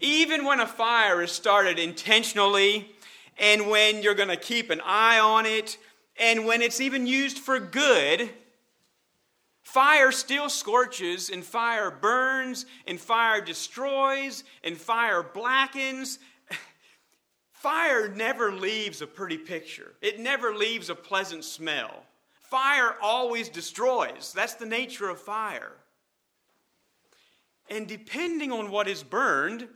Even 0.00 0.44
when 0.44 0.60
a 0.60 0.66
fire 0.66 1.22
is 1.22 1.32
started 1.32 1.78
intentionally, 1.78 2.94
and 3.38 3.70
when 3.70 4.02
you're 4.02 4.14
going 4.14 4.28
to 4.28 4.36
keep 4.36 4.68
an 4.68 4.82
eye 4.84 5.18
on 5.18 5.46
it, 5.46 5.78
and 6.18 6.44
when 6.44 6.62
it's 6.62 6.80
even 6.80 7.06
used 7.06 7.38
for 7.38 7.58
good, 7.58 8.30
fire 9.62 10.10
still 10.10 10.48
scorches, 10.48 11.30
and 11.30 11.44
fire 11.44 11.90
burns, 11.90 12.66
and 12.86 13.00
fire 13.00 13.40
destroys, 13.40 14.44
and 14.64 14.76
fire 14.76 15.22
blackens. 15.22 16.18
Fire 17.52 18.08
never 18.08 18.52
leaves 18.52 19.02
a 19.02 19.06
pretty 19.06 19.36
picture, 19.36 19.94
it 20.00 20.20
never 20.20 20.54
leaves 20.54 20.90
a 20.90 20.94
pleasant 20.94 21.44
smell. 21.44 22.04
Fire 22.48 22.94
always 23.02 23.50
destroys. 23.50 24.32
That's 24.32 24.54
the 24.54 24.64
nature 24.64 25.10
of 25.10 25.20
fire. 25.20 25.72
And 27.68 27.86
depending 27.86 28.52
on 28.52 28.70
what 28.70 28.88
is 28.88 29.02
burned, 29.02 29.68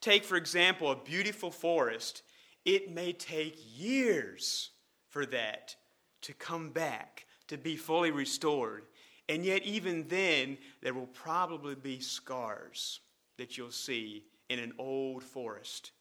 take 0.00 0.22
for 0.22 0.36
example 0.36 0.92
a 0.92 0.96
beautiful 0.96 1.50
forest, 1.50 2.22
it 2.64 2.92
may 2.92 3.12
take 3.12 3.58
years 3.74 4.70
for 5.14 5.24
that 5.24 5.76
to 6.22 6.34
come 6.34 6.70
back, 6.70 7.24
to 7.46 7.56
be 7.56 7.76
fully 7.76 8.10
restored. 8.10 8.82
And 9.28 9.44
yet, 9.44 9.62
even 9.62 10.08
then, 10.08 10.58
there 10.82 10.92
will 10.92 11.06
probably 11.06 11.76
be 11.76 12.00
scars 12.00 12.98
that 13.38 13.56
you'll 13.56 13.70
see 13.70 14.24
in 14.50 14.58
an 14.58 14.72
old 14.76 15.22
forest. 15.22 15.92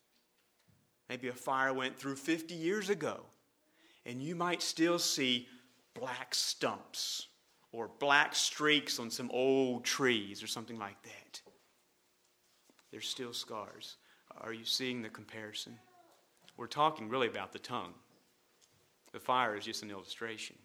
Maybe 1.09 1.27
a 1.27 1.33
fire 1.33 1.75
went 1.75 1.95
through 1.95 2.15
50 2.15 2.55
years 2.55 2.89
ago, 2.89 3.19
and 4.07 4.19
you 4.19 4.35
might 4.35 4.63
still 4.63 4.97
see 4.97 5.47
black 5.93 6.33
stumps 6.33 7.27
or 7.71 7.91
black 7.99 8.33
streaks 8.33 8.97
on 8.97 9.11
some 9.11 9.29
old 9.29 9.85
trees 9.85 10.41
or 10.41 10.47
something 10.47 10.79
like 10.79 10.99
that. 11.03 11.39
There's 12.89 13.07
still 13.07 13.33
scars. 13.33 13.97
Are 14.41 14.53
you 14.53 14.65
seeing 14.65 15.03
the 15.03 15.09
comparison? 15.09 15.77
We're 16.57 16.65
talking 16.65 17.09
really 17.09 17.27
about 17.27 17.53
the 17.53 17.59
tongue. 17.59 17.93
The 19.13 19.19
fire 19.19 19.55
is 19.55 19.65
just 19.65 19.83
an 19.83 19.91
illustration. 19.91 20.57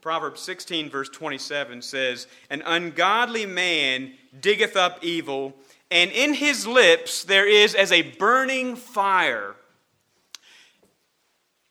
Proverbs 0.00 0.40
16, 0.42 0.90
verse 0.90 1.08
27 1.08 1.82
says, 1.82 2.28
An 2.50 2.62
ungodly 2.64 3.46
man 3.46 4.12
diggeth 4.40 4.76
up 4.76 5.02
evil, 5.02 5.54
and 5.90 6.12
in 6.12 6.34
his 6.34 6.66
lips 6.66 7.24
there 7.24 7.48
is 7.48 7.74
as 7.74 7.90
a 7.90 8.02
burning 8.02 8.76
fire. 8.76 9.56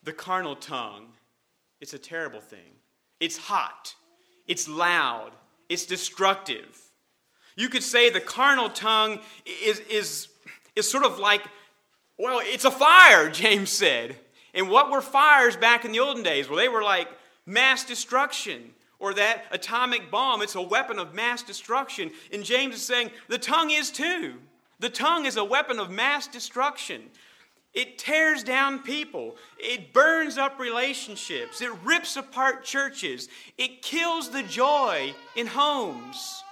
The 0.04 0.14
carnal 0.14 0.56
tongue 0.56 1.08
it's 1.80 1.94
a 1.94 2.00
terrible 2.00 2.42
thing. 2.42 2.60
It's 3.20 3.38
hot, 3.38 3.96
it's 4.48 4.68
loud, 4.68 5.32
it's 5.70 5.86
destructive. 5.86 6.82
You 7.56 7.70
could 7.70 7.84
say 7.84 8.10
the 8.10 8.22
carnal 8.22 8.70
tongue 8.70 9.20
is, 9.64 9.80
is, 9.80 10.28
is 10.76 10.90
sort 10.90 11.04
of 11.04 11.18
like, 11.18 11.42
well, 12.18 12.40
it's 12.44 12.66
a 12.66 12.72
fire, 12.72 13.30
James 13.32 13.70
said. 13.70 14.18
And 14.58 14.70
what 14.70 14.90
were 14.90 15.02
fires 15.02 15.56
back 15.56 15.86
in 15.86 15.92
the 15.92 16.00
olden 16.00 16.24
days? 16.24 16.50
Well, 16.50 16.58
they 16.58 16.68
were 16.68 16.82
like 16.82 17.08
mass 17.46 17.86
destruction 17.86 18.74
or 18.98 19.14
that 19.14 19.44
atomic 19.52 20.10
bomb. 20.10 20.42
It's 20.42 20.56
a 20.56 20.62
weapon 20.62 20.98
of 20.98 21.14
mass 21.14 21.44
destruction. 21.44 22.10
And 22.34 22.44
James 22.44 22.76
is 22.76 22.82
saying 22.82 23.12
the 23.28 23.38
tongue 23.38 23.70
is 23.70 23.92
too. 23.92 24.34
The 24.80 24.90
tongue 24.90 25.28
is 25.28 25.38
a 25.38 25.44
weapon 25.44 25.78
of 25.80 25.92
mass 25.92 26.28
destruction. 26.28 27.04
It 27.76 28.00
tears 28.00 28.44
down 28.44 28.80
people. 28.80 29.36
It 29.60 29.94
burns 29.94 30.40
up 30.40 30.60
relationships. 30.60 31.62
It 31.62 31.72
rips 31.84 32.18
apart 32.18 32.64
churches. 32.64 33.30
It 33.60 33.84
kills 33.84 34.32
the 34.32 34.42
joy 34.42 35.14
in 35.36 35.46
homes. 35.46 36.44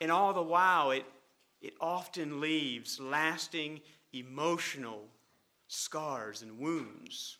And 0.00 0.10
all 0.10 0.34
the 0.34 0.42
while, 0.42 0.90
it, 0.90 1.04
it 1.62 1.74
often 1.80 2.40
leaves 2.40 2.98
lasting 2.98 3.80
emotional 4.18 5.04
scars 5.68 6.42
and 6.42 6.58
wounds. 6.58 7.38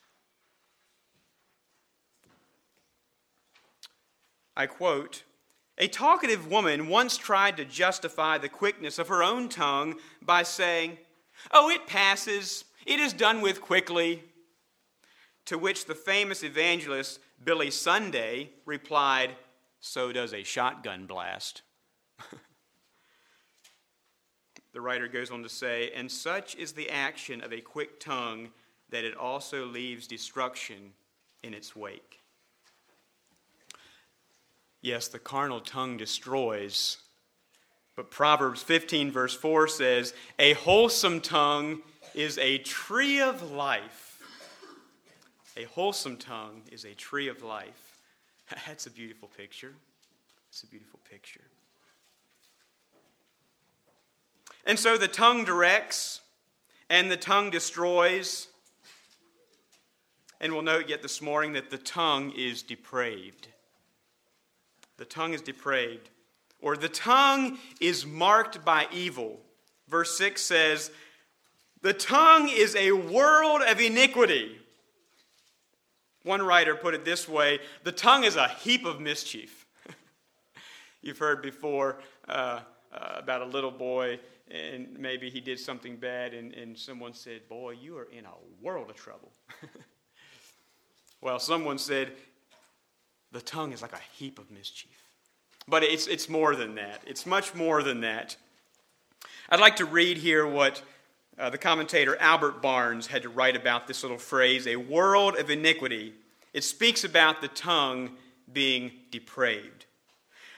I 4.56 4.66
quote 4.66 5.24
a 5.78 5.88
talkative 5.88 6.50
woman 6.50 6.88
once 6.88 7.18
tried 7.18 7.58
to 7.58 7.64
justify 7.64 8.38
the 8.38 8.48
quickness 8.48 8.98
of 8.98 9.08
her 9.08 9.22
own 9.22 9.50
tongue 9.50 9.96
by 10.22 10.42
saying, 10.42 10.96
Oh, 11.50 11.68
it 11.68 11.86
passes. 11.86 12.64
It 12.86 12.98
is 12.98 13.12
done 13.12 13.42
with 13.42 13.60
quickly. 13.60 14.24
To 15.46 15.58
which 15.58 15.84
the 15.84 15.94
famous 15.94 16.42
evangelist 16.42 17.20
Billy 17.44 17.70
Sunday 17.70 18.50
replied, 18.64 19.36
So 19.80 20.12
does 20.12 20.32
a 20.32 20.42
shotgun 20.42 21.04
blast. 21.04 21.62
the 24.76 24.82
writer 24.82 25.08
goes 25.08 25.30
on 25.30 25.42
to 25.42 25.48
say, 25.48 25.90
And 25.96 26.12
such 26.12 26.54
is 26.54 26.72
the 26.72 26.90
action 26.90 27.40
of 27.40 27.50
a 27.50 27.62
quick 27.62 27.98
tongue 27.98 28.50
that 28.90 29.06
it 29.06 29.16
also 29.16 29.64
leaves 29.64 30.06
destruction 30.06 30.92
in 31.42 31.54
its 31.54 31.74
wake. 31.74 32.20
Yes, 34.82 35.08
the 35.08 35.18
carnal 35.18 35.62
tongue 35.62 35.96
destroys. 35.96 36.98
But 37.96 38.10
Proverbs 38.10 38.60
15, 38.60 39.10
verse 39.10 39.34
4 39.34 39.66
says, 39.66 40.12
A 40.38 40.52
wholesome 40.52 41.22
tongue 41.22 41.78
is 42.14 42.36
a 42.36 42.58
tree 42.58 43.22
of 43.22 43.50
life. 43.50 44.22
A 45.56 45.64
wholesome 45.64 46.18
tongue 46.18 46.60
is 46.70 46.84
a 46.84 46.92
tree 46.92 47.28
of 47.28 47.42
life. 47.42 47.98
That's 48.66 48.84
a 48.84 48.90
beautiful 48.90 49.30
picture. 49.38 49.72
It's 50.50 50.64
a 50.64 50.66
beautiful 50.66 51.00
picture. 51.10 51.45
And 54.66 54.78
so 54.78 54.98
the 54.98 55.08
tongue 55.08 55.44
directs 55.44 56.20
and 56.90 57.10
the 57.10 57.16
tongue 57.16 57.50
destroys. 57.50 58.48
And 60.40 60.52
we'll 60.52 60.62
note 60.62 60.88
yet 60.88 61.00
this 61.00 61.22
morning 61.22 61.54
that 61.54 61.70
the 61.70 61.78
tongue 61.78 62.32
is 62.36 62.62
depraved 62.62 63.48
the 64.96 65.04
tongue 65.04 65.34
is 65.34 65.42
depraved, 65.42 66.08
or 66.60 66.76
the 66.76 66.88
tongue 66.88 67.58
is 67.80 68.06
marked 68.06 68.64
by 68.64 68.86
evil. 68.92 69.38
Verse 69.88 70.16
6 70.16 70.40
says, 70.40 70.90
The 71.82 71.92
tongue 71.92 72.48
is 72.48 72.74
a 72.76 72.92
world 72.92 73.62
of 73.62 73.80
iniquity. 73.80 74.58
One 76.22 76.42
writer 76.42 76.74
put 76.74 76.94
it 76.94 77.04
this 77.04 77.28
way 77.28 77.60
the 77.84 77.92
tongue 77.92 78.24
is 78.24 78.36
a 78.36 78.48
heap 78.48 78.84
of 78.84 79.00
mischief. 79.00 79.66
You've 81.02 81.18
heard 81.18 81.40
before 81.40 81.98
uh, 82.28 82.60
uh, 82.92 83.12
about 83.16 83.42
a 83.42 83.46
little 83.46 83.70
boy, 83.70 84.18
and 84.50 84.98
maybe 84.98 85.28
he 85.30 85.40
did 85.40 85.58
something 85.58 85.96
bad, 85.96 86.34
and, 86.34 86.52
and 86.54 86.78
someone 86.78 87.14
said, 87.14 87.48
Boy, 87.48 87.72
you 87.72 87.96
are 87.98 88.08
in 88.12 88.24
a 88.24 88.34
world 88.62 88.90
of 88.90 88.96
trouble. 88.96 89.32
well, 91.20 91.38
someone 91.38 91.78
said, 91.78 92.12
the 93.32 93.40
tongue 93.40 93.72
is 93.72 93.82
like 93.82 93.92
a 93.92 94.00
heap 94.14 94.38
of 94.38 94.50
mischief. 94.50 94.96
But 95.68 95.82
it's, 95.82 96.06
it's 96.06 96.28
more 96.28 96.54
than 96.54 96.76
that. 96.76 97.02
It's 97.06 97.26
much 97.26 97.54
more 97.54 97.82
than 97.82 98.00
that. 98.02 98.36
I'd 99.50 99.60
like 99.60 99.76
to 99.76 99.84
read 99.84 100.16
here 100.16 100.46
what 100.46 100.80
uh, 101.38 101.50
the 101.50 101.58
commentator 101.58 102.16
Albert 102.20 102.62
Barnes 102.62 103.08
had 103.08 103.22
to 103.22 103.28
write 103.28 103.56
about 103.56 103.86
this 103.86 104.02
little 104.02 104.18
phrase 104.18 104.66
a 104.66 104.76
world 104.76 105.36
of 105.36 105.50
iniquity. 105.50 106.14
It 106.54 106.64
speaks 106.64 107.04
about 107.04 107.40
the 107.40 107.48
tongue 107.48 108.16
being 108.52 108.92
depraved. 109.10 109.86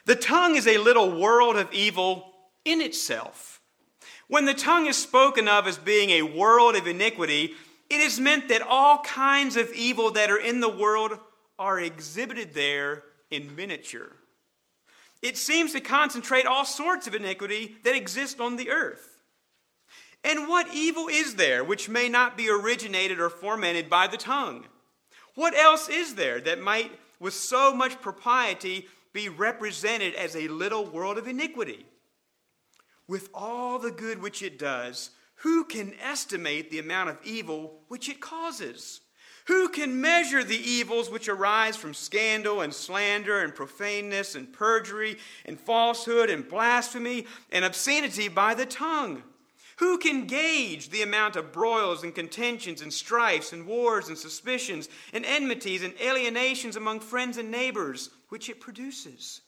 The 0.05 0.15
tongue 0.15 0.57
is 0.57 0.67
a 0.67 0.79
little 0.79 1.19
world 1.21 1.57
of 1.57 1.73
evil 1.73 2.33
in 2.65 2.81
itself. 2.81 3.58
When 4.29 4.45
the 4.45 4.55
tongue 4.55 4.87
is 4.87 4.97
spoken 4.97 5.49
of 5.49 5.67
as 5.67 5.79
being 5.79 6.11
a 6.11 6.23
world 6.23 6.77
of 6.77 6.87
iniquity, 6.87 7.55
it 7.91 8.01
is 8.01 8.21
meant 8.21 8.49
that 8.49 8.63
all 8.63 8.99
kinds 8.99 9.57
of 9.57 9.73
evil 9.73 10.11
that 10.13 10.31
are 10.31 10.39
in 10.39 10.61
the 10.61 10.69
world 10.69 11.19
are 11.59 11.81
exhibited 11.81 12.53
there 12.53 13.05
in 13.31 13.57
miniature. 13.57 14.13
It 15.23 15.37
seems 15.37 15.73
to 15.73 15.81
concentrate 15.81 16.47
all 16.47 16.65
sorts 16.65 17.07
of 17.07 17.15
iniquity 17.15 17.77
that 17.85 17.97
exist 17.97 18.39
on 18.41 18.57
the 18.57 18.71
earth. 18.71 19.19
And 20.23 20.47
what 20.49 20.73
evil 20.75 21.09
is 21.09 21.37
there 21.37 21.65
which 21.65 21.89
may 21.89 22.09
not 22.09 22.37
be 22.37 22.51
originated 22.51 23.19
or 23.19 23.31
fomented 23.31 23.89
by 23.89 24.07
the 24.09 24.17
tongue? 24.17 24.67
What 25.35 25.55
else 25.55 25.89
is 25.89 26.17
there 26.17 26.41
that 26.43 26.61
might, 26.61 26.93
with 27.19 27.35
so 27.35 27.75
much 27.75 28.01
propriety, 28.01 28.89
be 29.13 29.29
represented 29.29 30.15
as 30.15 30.37
a 30.37 30.49
little 30.49 30.85
world 30.85 31.17
of 31.17 31.27
iniquity? 31.27 31.87
With 33.09 33.31
all 33.35 33.79
the 33.79 33.91
good 33.91 34.21
which 34.21 34.43
it 34.43 34.59
does, 34.59 35.11
who 35.37 35.65
can 35.65 35.95
estimate 36.01 36.71
the 36.71 36.79
amount 36.79 37.09
of 37.09 37.19
evil 37.25 37.81
which 37.89 38.09
it 38.09 38.21
causes? 38.21 39.01
Who 39.47 39.71
can 39.71 39.99
measure 39.99 40.45
the 40.45 40.59
evils 40.59 41.09
which 41.09 41.27
arise 41.27 41.75
from 41.75 41.95
scandal 41.95 42.61
and 42.61 42.75
slander 42.75 43.41
and 43.41 43.55
profaneness 43.55 44.35
and 44.35 44.53
perjury 44.53 45.17
and 45.47 45.59
falsehood 45.59 46.29
and 46.29 46.47
blasphemy 46.47 47.27
and 47.51 47.65
obscenity 47.65 48.29
by 48.29 48.53
the 48.53 48.67
tongue? 48.67 49.23
Who 49.79 49.97
can 49.97 50.27
gauge 50.27 50.91
the 50.91 51.01
amount 51.03 51.37
of 51.37 51.53
broils 51.53 52.03
and 52.03 52.15
contentions 52.15 52.83
and 52.83 52.93
strifes 52.93 53.55
and 53.55 53.67
wars 53.67 54.09
and 54.09 54.19
suspicions 54.19 54.91
and 55.15 55.25
enmities 55.25 55.83
and 55.83 55.95
alienations 55.99 56.77
among 56.77 57.01
friends 57.01 57.39
and 57.39 57.51
neighbors 57.51 58.11
which 58.29 58.51
it 58.51 58.61
produces? 58.61 59.41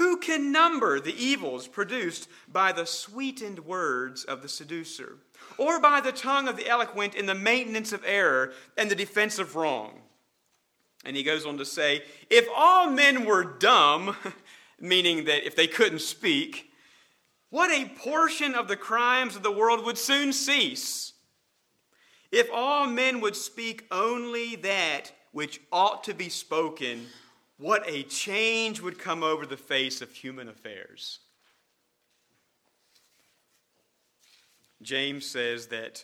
Who 0.00 0.16
can 0.16 0.50
number 0.50 0.98
the 0.98 1.14
evils 1.14 1.68
produced 1.68 2.30
by 2.50 2.72
the 2.72 2.86
sweetened 2.86 3.58
words 3.66 4.24
of 4.24 4.40
the 4.40 4.48
seducer, 4.48 5.18
or 5.58 5.78
by 5.78 6.00
the 6.00 6.10
tongue 6.10 6.48
of 6.48 6.56
the 6.56 6.66
eloquent 6.66 7.14
in 7.14 7.26
the 7.26 7.34
maintenance 7.34 7.92
of 7.92 8.02
error 8.06 8.54
and 8.78 8.90
the 8.90 8.94
defense 8.94 9.38
of 9.38 9.56
wrong? 9.56 10.00
And 11.04 11.14
he 11.14 11.22
goes 11.22 11.44
on 11.44 11.58
to 11.58 11.66
say, 11.66 12.02
If 12.30 12.48
all 12.56 12.88
men 12.88 13.26
were 13.26 13.44
dumb, 13.44 14.16
meaning 14.80 15.26
that 15.26 15.46
if 15.46 15.54
they 15.54 15.66
couldn't 15.66 15.98
speak, 15.98 16.72
what 17.50 17.70
a 17.70 17.90
portion 17.98 18.54
of 18.54 18.68
the 18.68 18.76
crimes 18.76 19.36
of 19.36 19.42
the 19.42 19.52
world 19.52 19.84
would 19.84 19.98
soon 19.98 20.32
cease. 20.32 21.12
If 22.32 22.48
all 22.50 22.86
men 22.86 23.20
would 23.20 23.36
speak 23.36 23.84
only 23.90 24.56
that 24.56 25.12
which 25.32 25.60
ought 25.70 26.04
to 26.04 26.14
be 26.14 26.30
spoken, 26.30 27.04
what 27.60 27.84
a 27.86 28.02
change 28.04 28.80
would 28.80 28.98
come 28.98 29.22
over 29.22 29.44
the 29.44 29.56
face 29.56 30.00
of 30.00 30.10
human 30.10 30.48
affairs. 30.48 31.18
James 34.80 35.26
says 35.26 35.66
that 35.66 36.02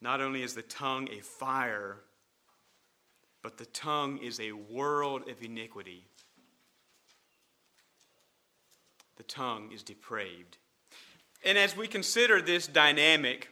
not 0.00 0.20
only 0.20 0.42
is 0.42 0.54
the 0.54 0.62
tongue 0.62 1.08
a 1.12 1.22
fire, 1.22 1.98
but 3.42 3.58
the 3.58 3.66
tongue 3.66 4.18
is 4.18 4.40
a 4.40 4.50
world 4.50 5.28
of 5.28 5.40
iniquity. 5.40 6.04
The 9.16 9.22
tongue 9.22 9.70
is 9.72 9.84
depraved. 9.84 10.58
And 11.44 11.56
as 11.56 11.76
we 11.76 11.86
consider 11.86 12.42
this 12.42 12.66
dynamic 12.66 13.50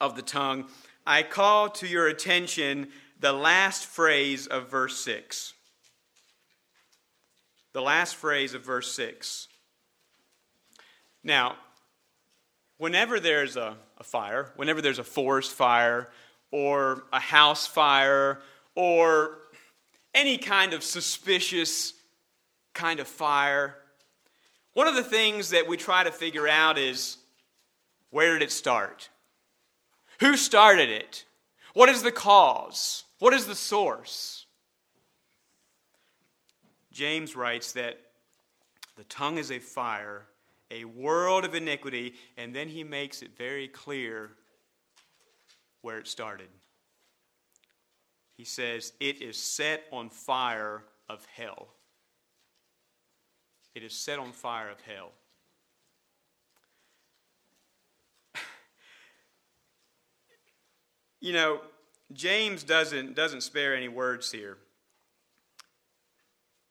of 0.00 0.14
the 0.14 0.22
tongue, 0.22 0.66
I 1.04 1.24
call 1.24 1.68
to 1.70 1.88
your 1.88 2.06
attention 2.06 2.90
the 3.18 3.32
last 3.32 3.86
phrase 3.86 4.46
of 4.46 4.70
verse 4.70 5.00
6 5.00 5.54
the 7.76 7.82
last 7.82 8.16
phrase 8.16 8.54
of 8.54 8.64
verse 8.64 8.90
6. 8.92 9.48
Now, 11.22 11.56
whenever 12.78 13.20
there's 13.20 13.58
a, 13.58 13.76
a, 13.98 14.02
fire, 14.02 14.50
whenever 14.56 14.80
there's 14.80 14.98
a 14.98 15.04
forest 15.04 15.52
fire, 15.52 16.08
or 16.50 17.04
a 17.12 17.20
house 17.20 17.66
fire, 17.66 18.40
or 18.74 19.40
any 20.14 20.38
kind 20.38 20.72
of 20.72 20.82
suspicious 20.82 21.92
kind 22.72 22.98
of 22.98 23.06
fire, 23.06 23.76
one 24.72 24.88
of 24.88 24.94
the 24.94 25.04
things 25.04 25.50
that 25.50 25.68
we 25.68 25.76
try 25.76 26.02
to 26.02 26.10
figure 26.10 26.48
out 26.48 26.78
is 26.78 27.18
where 28.08 28.32
did 28.32 28.42
it 28.42 28.52
start? 28.52 29.10
Who 30.20 30.38
started 30.38 30.88
it? 30.88 31.26
What 31.74 31.90
is 31.90 32.02
the 32.02 32.10
cause? 32.10 33.04
What 33.18 33.34
is 33.34 33.44
the 33.44 33.54
source? 33.54 34.45
James 36.96 37.36
writes 37.36 37.72
that 37.72 37.98
the 38.96 39.04
tongue 39.04 39.36
is 39.36 39.50
a 39.50 39.58
fire, 39.58 40.22
a 40.70 40.86
world 40.86 41.44
of 41.44 41.54
iniquity, 41.54 42.14
and 42.38 42.56
then 42.56 42.68
he 42.68 42.82
makes 42.82 43.20
it 43.20 43.36
very 43.36 43.68
clear 43.68 44.30
where 45.82 45.98
it 45.98 46.06
started. 46.06 46.48
He 48.38 48.44
says, 48.44 48.94
It 48.98 49.20
is 49.20 49.36
set 49.36 49.84
on 49.92 50.08
fire 50.08 50.84
of 51.10 51.26
hell. 51.36 51.68
It 53.74 53.82
is 53.82 53.92
set 53.92 54.18
on 54.18 54.32
fire 54.32 54.70
of 54.70 54.80
hell. 54.80 55.12
you 61.20 61.34
know, 61.34 61.60
James 62.14 62.62
doesn't, 62.64 63.14
doesn't 63.14 63.42
spare 63.42 63.76
any 63.76 63.88
words 63.88 64.32
here. 64.32 64.56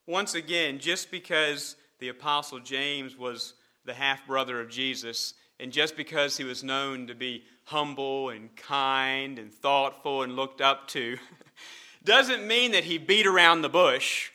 Once 0.08 0.36
again, 0.36 0.78
just 0.78 1.10
because 1.10 1.76
the 2.00 2.10
Apostle 2.10 2.60
James 2.60 3.18
was 3.18 3.54
the 3.86 3.94
half 3.94 4.26
brother 4.28 4.62
of 4.62 4.70
Jesus, 4.70 5.34
and 5.60 5.72
just 5.72 5.98
because 5.98 6.38
he 6.38 6.44
was 6.44 6.64
known 6.64 7.08
to 7.08 7.16
be 7.16 7.44
humble 7.64 8.30
and 8.30 8.56
kind 8.56 9.40
and 9.40 9.52
thoughtful 9.52 10.22
and 10.22 10.36
looked 10.36 10.62
up 10.62 10.88
to, 10.90 11.18
doesn't 12.04 12.46
mean 12.48 12.72
that 12.72 12.84
he 12.84 13.00
beat 13.00 13.26
around 13.26 13.62
the 13.64 13.70
bush 13.70 14.30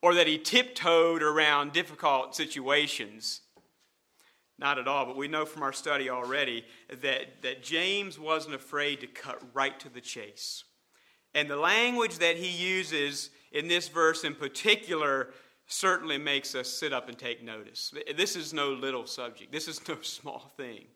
or 0.00 0.14
that 0.14 0.26
he 0.26 0.38
tiptoed 0.38 1.22
around 1.22 1.72
difficult 1.72 2.34
situations. 2.34 3.42
Not 4.58 4.78
at 4.78 4.88
all, 4.88 5.06
but 5.06 5.16
we 5.16 5.28
know 5.28 5.44
from 5.44 5.62
our 5.62 5.72
study 5.72 6.10
already 6.10 6.64
that, 6.88 7.42
that 7.42 7.62
James 7.62 8.18
wasn't 8.18 8.56
afraid 8.56 9.00
to 9.00 9.06
cut 9.06 9.40
right 9.54 9.78
to 9.78 9.88
the 9.88 10.00
chase. 10.00 10.64
And 11.34 11.48
the 11.48 11.56
language 11.56 12.18
that 12.18 12.36
he 12.36 12.48
uses 12.48 13.30
in 13.52 13.68
this 13.68 13.88
verse 13.88 14.24
in 14.24 14.34
particular 14.34 15.28
certainly 15.66 16.18
makes 16.18 16.54
us 16.54 16.68
sit 16.68 16.92
up 16.92 17.08
and 17.08 17.18
take 17.18 17.42
notice. 17.42 17.92
This 18.16 18.36
is 18.36 18.52
no 18.52 18.70
little 18.70 19.06
subject, 19.06 19.52
this 19.52 19.68
is 19.68 19.86
no 19.88 19.96
small 20.02 20.50
thing. 20.56 20.86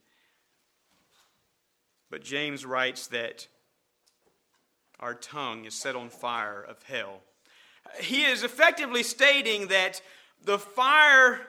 But 2.10 2.22
James 2.22 2.64
writes 2.64 3.08
that 3.08 3.46
our 5.00 5.14
tongue 5.14 5.64
is 5.64 5.74
set 5.74 5.96
on 5.96 6.08
fire 6.08 6.62
of 6.62 6.82
hell. 6.84 7.20
He 8.00 8.24
is 8.24 8.42
effectively 8.42 9.02
stating 9.02 9.68
that 9.68 10.00
the 10.44 10.58
fire 10.58 11.40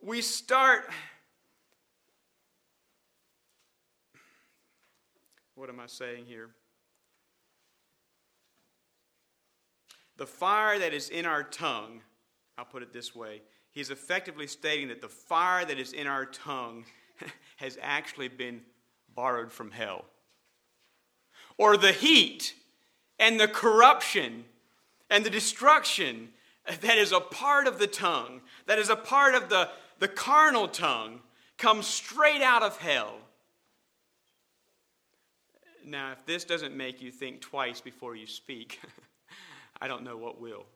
we 0.00 0.20
start. 0.20 0.84
What 5.54 5.68
am 5.68 5.80
I 5.80 5.86
saying 5.86 6.26
here? 6.26 6.50
The 10.18 10.26
fire 10.26 10.78
that 10.78 10.92
is 10.92 11.08
in 11.08 11.24
our 11.24 11.44
tongue, 11.44 12.02
I'll 12.58 12.64
put 12.64 12.82
it 12.82 12.92
this 12.92 13.14
way, 13.14 13.40
he's 13.70 13.90
effectively 13.90 14.48
stating 14.48 14.88
that 14.88 15.00
the 15.00 15.08
fire 15.08 15.64
that 15.64 15.78
is 15.78 15.92
in 15.92 16.06
our 16.06 16.26
tongue 16.26 16.84
has 17.56 17.78
actually 17.80 18.28
been 18.28 18.60
borrowed 19.14 19.52
from 19.52 19.70
hell. 19.70 20.04
Or 21.56 21.76
the 21.76 21.92
heat 21.92 22.54
and 23.18 23.38
the 23.38 23.48
corruption 23.48 24.44
and 25.08 25.24
the 25.24 25.30
destruction 25.30 26.28
that 26.80 26.98
is 26.98 27.12
a 27.12 27.20
part 27.20 27.66
of 27.66 27.78
the 27.78 27.86
tongue, 27.86 28.40
that 28.66 28.78
is 28.78 28.90
a 28.90 28.96
part 28.96 29.34
of 29.34 29.48
the, 29.48 29.70
the 30.00 30.08
carnal 30.08 30.68
tongue, 30.68 31.20
comes 31.56 31.86
straight 31.86 32.42
out 32.42 32.62
of 32.62 32.76
hell. 32.78 33.14
Now, 35.84 36.12
if 36.12 36.26
this 36.26 36.44
doesn't 36.44 36.76
make 36.76 37.00
you 37.00 37.10
think 37.10 37.40
twice 37.40 37.80
before 37.80 38.14
you 38.14 38.26
speak, 38.26 38.80
I 39.80 39.88
don't 39.88 40.02
know 40.02 40.16
what 40.16 40.40
will. 40.40 40.66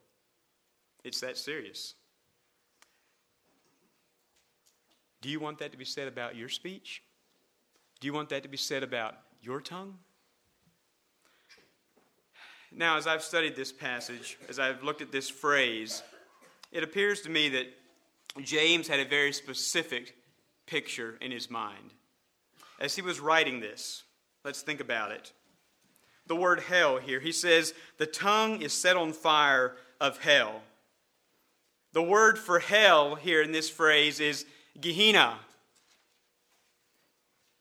It's 1.03 1.19
that 1.21 1.37
serious. 1.37 1.95
Do 5.21 5.29
you 5.29 5.39
want 5.39 5.59
that 5.59 5.71
to 5.71 5.77
be 5.77 5.85
said 5.85 6.07
about 6.07 6.35
your 6.35 6.49
speech? 6.49 7.03
Do 7.99 8.07
you 8.07 8.13
want 8.13 8.29
that 8.29 8.43
to 8.43 8.49
be 8.49 8.57
said 8.57 8.83
about 8.83 9.15
your 9.41 9.61
tongue? 9.61 9.97
Now, 12.71 12.97
as 12.97 13.05
I've 13.05 13.21
studied 13.21 13.55
this 13.55 13.71
passage, 13.71 14.37
as 14.49 14.59
I've 14.59 14.83
looked 14.83 15.01
at 15.01 15.11
this 15.11 15.29
phrase, 15.29 16.01
it 16.71 16.83
appears 16.83 17.21
to 17.21 17.29
me 17.29 17.49
that 17.49 17.67
James 18.41 18.87
had 18.87 18.99
a 18.99 19.05
very 19.05 19.31
specific 19.31 20.15
picture 20.65 21.17
in 21.21 21.31
his 21.31 21.49
mind. 21.49 21.93
As 22.79 22.95
he 22.95 23.01
was 23.01 23.19
writing 23.19 23.59
this, 23.59 24.03
let's 24.43 24.61
think 24.61 24.79
about 24.79 25.11
it 25.11 25.31
the 26.27 26.35
word 26.35 26.61
hell 26.61 26.97
here. 26.97 27.19
He 27.19 27.31
says, 27.31 27.73
The 27.97 28.05
tongue 28.05 28.61
is 28.61 28.73
set 28.73 28.95
on 28.95 29.13
fire 29.13 29.75
of 29.99 30.19
hell. 30.19 30.61
The 31.93 32.03
word 32.03 32.39
for 32.39 32.59
hell 32.59 33.15
here 33.15 33.41
in 33.41 33.51
this 33.51 33.69
phrase 33.69 34.19
is 34.19 34.45
Gehenna. 34.79 35.37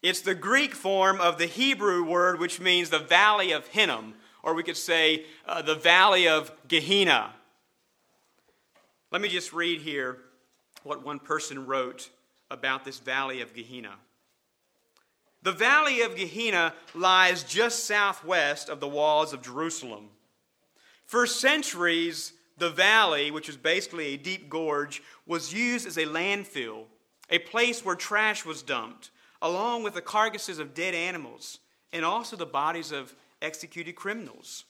It's 0.02 0.20
the 0.20 0.34
Greek 0.34 0.74
form 0.74 1.20
of 1.20 1.38
the 1.38 1.46
Hebrew 1.46 2.02
word 2.02 2.40
which 2.40 2.58
means 2.58 2.90
the 2.90 2.98
valley 2.98 3.52
of 3.52 3.68
Hinnom, 3.68 4.14
or 4.42 4.54
we 4.54 4.62
could 4.62 4.76
say 4.76 5.26
uh, 5.46 5.62
the 5.62 5.76
valley 5.76 6.26
of 6.26 6.50
Gehenna. 6.66 7.30
Let 9.12 9.20
me 9.20 9.28
just 9.28 9.52
read 9.52 9.80
here 9.80 10.18
what 10.82 11.04
one 11.04 11.18
person 11.18 11.66
wrote 11.66 12.08
about 12.50 12.84
this 12.84 12.98
valley 12.98 13.42
of 13.42 13.54
Gehenna. 13.54 13.92
The 15.42 15.52
valley 15.52 16.02
of 16.02 16.16
Gehenna 16.16 16.74
lies 16.94 17.42
just 17.42 17.84
southwest 17.84 18.68
of 18.68 18.80
the 18.80 18.88
walls 18.88 19.32
of 19.32 19.42
Jerusalem. 19.42 20.10
For 21.04 21.26
centuries, 21.26 22.32
the 22.58 22.70
valley, 22.70 23.30
which 23.30 23.48
is 23.48 23.56
basically 23.56 24.06
a 24.14 24.16
deep 24.16 24.48
gorge, 24.48 25.02
was 25.26 25.52
used 25.52 25.86
as 25.86 25.96
a 25.96 26.06
landfill, 26.06 26.84
a 27.28 27.40
place 27.40 27.84
where 27.84 27.96
trash 27.96 28.44
was 28.44 28.62
dumped, 28.62 29.10
along 29.40 29.82
with 29.82 29.94
the 29.94 30.00
carcasses 30.00 30.60
of 30.60 30.74
dead 30.74 30.94
animals 30.94 31.58
and 31.92 32.04
also 32.04 32.36
the 32.36 32.46
bodies 32.46 32.92
of 32.92 33.14
executed 33.42 33.96
criminals. 33.96 34.64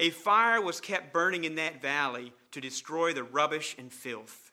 A 0.00 0.10
fire 0.10 0.60
was 0.60 0.80
kept 0.80 1.12
burning 1.12 1.44
in 1.44 1.56
that 1.56 1.82
valley 1.82 2.32
to 2.52 2.60
destroy 2.60 3.12
the 3.12 3.24
rubbish 3.24 3.76
and 3.78 3.92
filth. 3.92 4.52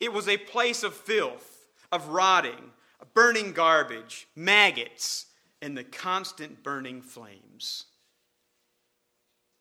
It 0.00 0.12
was 0.12 0.28
a 0.28 0.36
place 0.36 0.82
of 0.82 0.94
filth, 0.94 1.66
of 1.92 2.08
rotting, 2.08 2.72
burning 3.06 3.52
garbage, 3.52 4.28
maggots, 4.34 5.26
and 5.62 5.76
the 5.76 5.84
constant 5.84 6.62
burning 6.62 7.02
flames. 7.02 7.84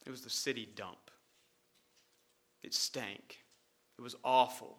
It 0.05 0.09
was 0.09 0.21
the 0.21 0.29
city 0.29 0.67
dump. 0.75 1.11
It 2.63 2.73
stank. 2.73 3.39
It 3.97 4.01
was 4.01 4.15
awful. 4.23 4.77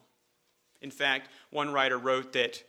In 0.80 0.90
fact, 0.90 1.28
one 1.50 1.72
writer 1.72 1.98
wrote 1.98 2.32
that 2.32 2.62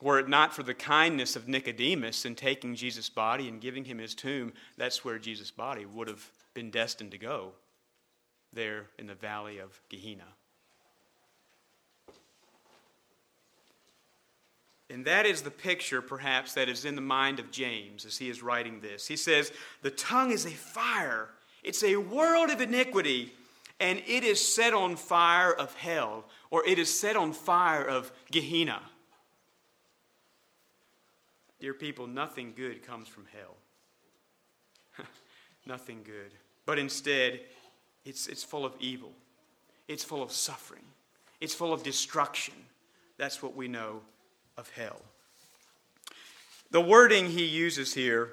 were 0.00 0.18
it 0.18 0.28
not 0.28 0.54
for 0.54 0.62
the 0.62 0.74
kindness 0.74 1.36
of 1.36 1.48
Nicodemus 1.48 2.24
in 2.24 2.34
taking 2.34 2.74
Jesus' 2.74 3.10
body 3.10 3.48
and 3.48 3.60
giving 3.60 3.84
him 3.84 3.98
his 3.98 4.14
tomb, 4.14 4.52
that's 4.76 5.04
where 5.04 5.18
Jesus' 5.18 5.50
body 5.50 5.84
would 5.84 6.08
have 6.08 6.30
been 6.54 6.70
destined 6.70 7.10
to 7.10 7.18
go, 7.18 7.52
there 8.52 8.86
in 8.98 9.06
the 9.06 9.14
valley 9.14 9.58
of 9.58 9.80
Gehenna. 9.88 10.24
And 14.90 15.04
that 15.04 15.24
is 15.24 15.42
the 15.42 15.52
picture, 15.52 16.02
perhaps, 16.02 16.54
that 16.54 16.68
is 16.68 16.84
in 16.84 16.96
the 16.96 17.00
mind 17.00 17.38
of 17.38 17.52
James 17.52 18.04
as 18.04 18.18
he 18.18 18.28
is 18.28 18.42
writing 18.42 18.80
this. 18.80 19.06
He 19.06 19.16
says, 19.16 19.52
The 19.82 19.90
tongue 19.92 20.32
is 20.32 20.44
a 20.44 20.50
fire, 20.50 21.28
it's 21.62 21.84
a 21.84 21.96
world 21.96 22.50
of 22.50 22.60
iniquity, 22.60 23.32
and 23.78 24.02
it 24.06 24.24
is 24.24 24.44
set 24.44 24.74
on 24.74 24.96
fire 24.96 25.52
of 25.52 25.74
hell, 25.74 26.24
or 26.50 26.66
it 26.66 26.78
is 26.78 26.92
set 26.92 27.16
on 27.16 27.32
fire 27.32 27.84
of 27.84 28.10
Gehenna. 28.32 28.82
Dear 31.60 31.74
people, 31.74 32.08
nothing 32.08 32.52
good 32.56 32.84
comes 32.84 33.06
from 33.06 33.26
hell. 33.32 35.06
nothing 35.66 36.00
good. 36.02 36.32
But 36.66 36.80
instead, 36.80 37.40
it's, 38.04 38.26
it's 38.26 38.42
full 38.42 38.64
of 38.64 38.74
evil, 38.80 39.12
it's 39.86 40.02
full 40.02 40.22
of 40.22 40.32
suffering, 40.32 40.84
it's 41.40 41.54
full 41.54 41.72
of 41.72 41.84
destruction. 41.84 42.54
That's 43.18 43.42
what 43.42 43.54
we 43.54 43.68
know 43.68 44.00
of 44.60 44.70
hell. 44.70 45.00
The 46.70 46.80
wording 46.80 47.30
he 47.30 47.44
uses 47.44 47.94
here 47.94 48.30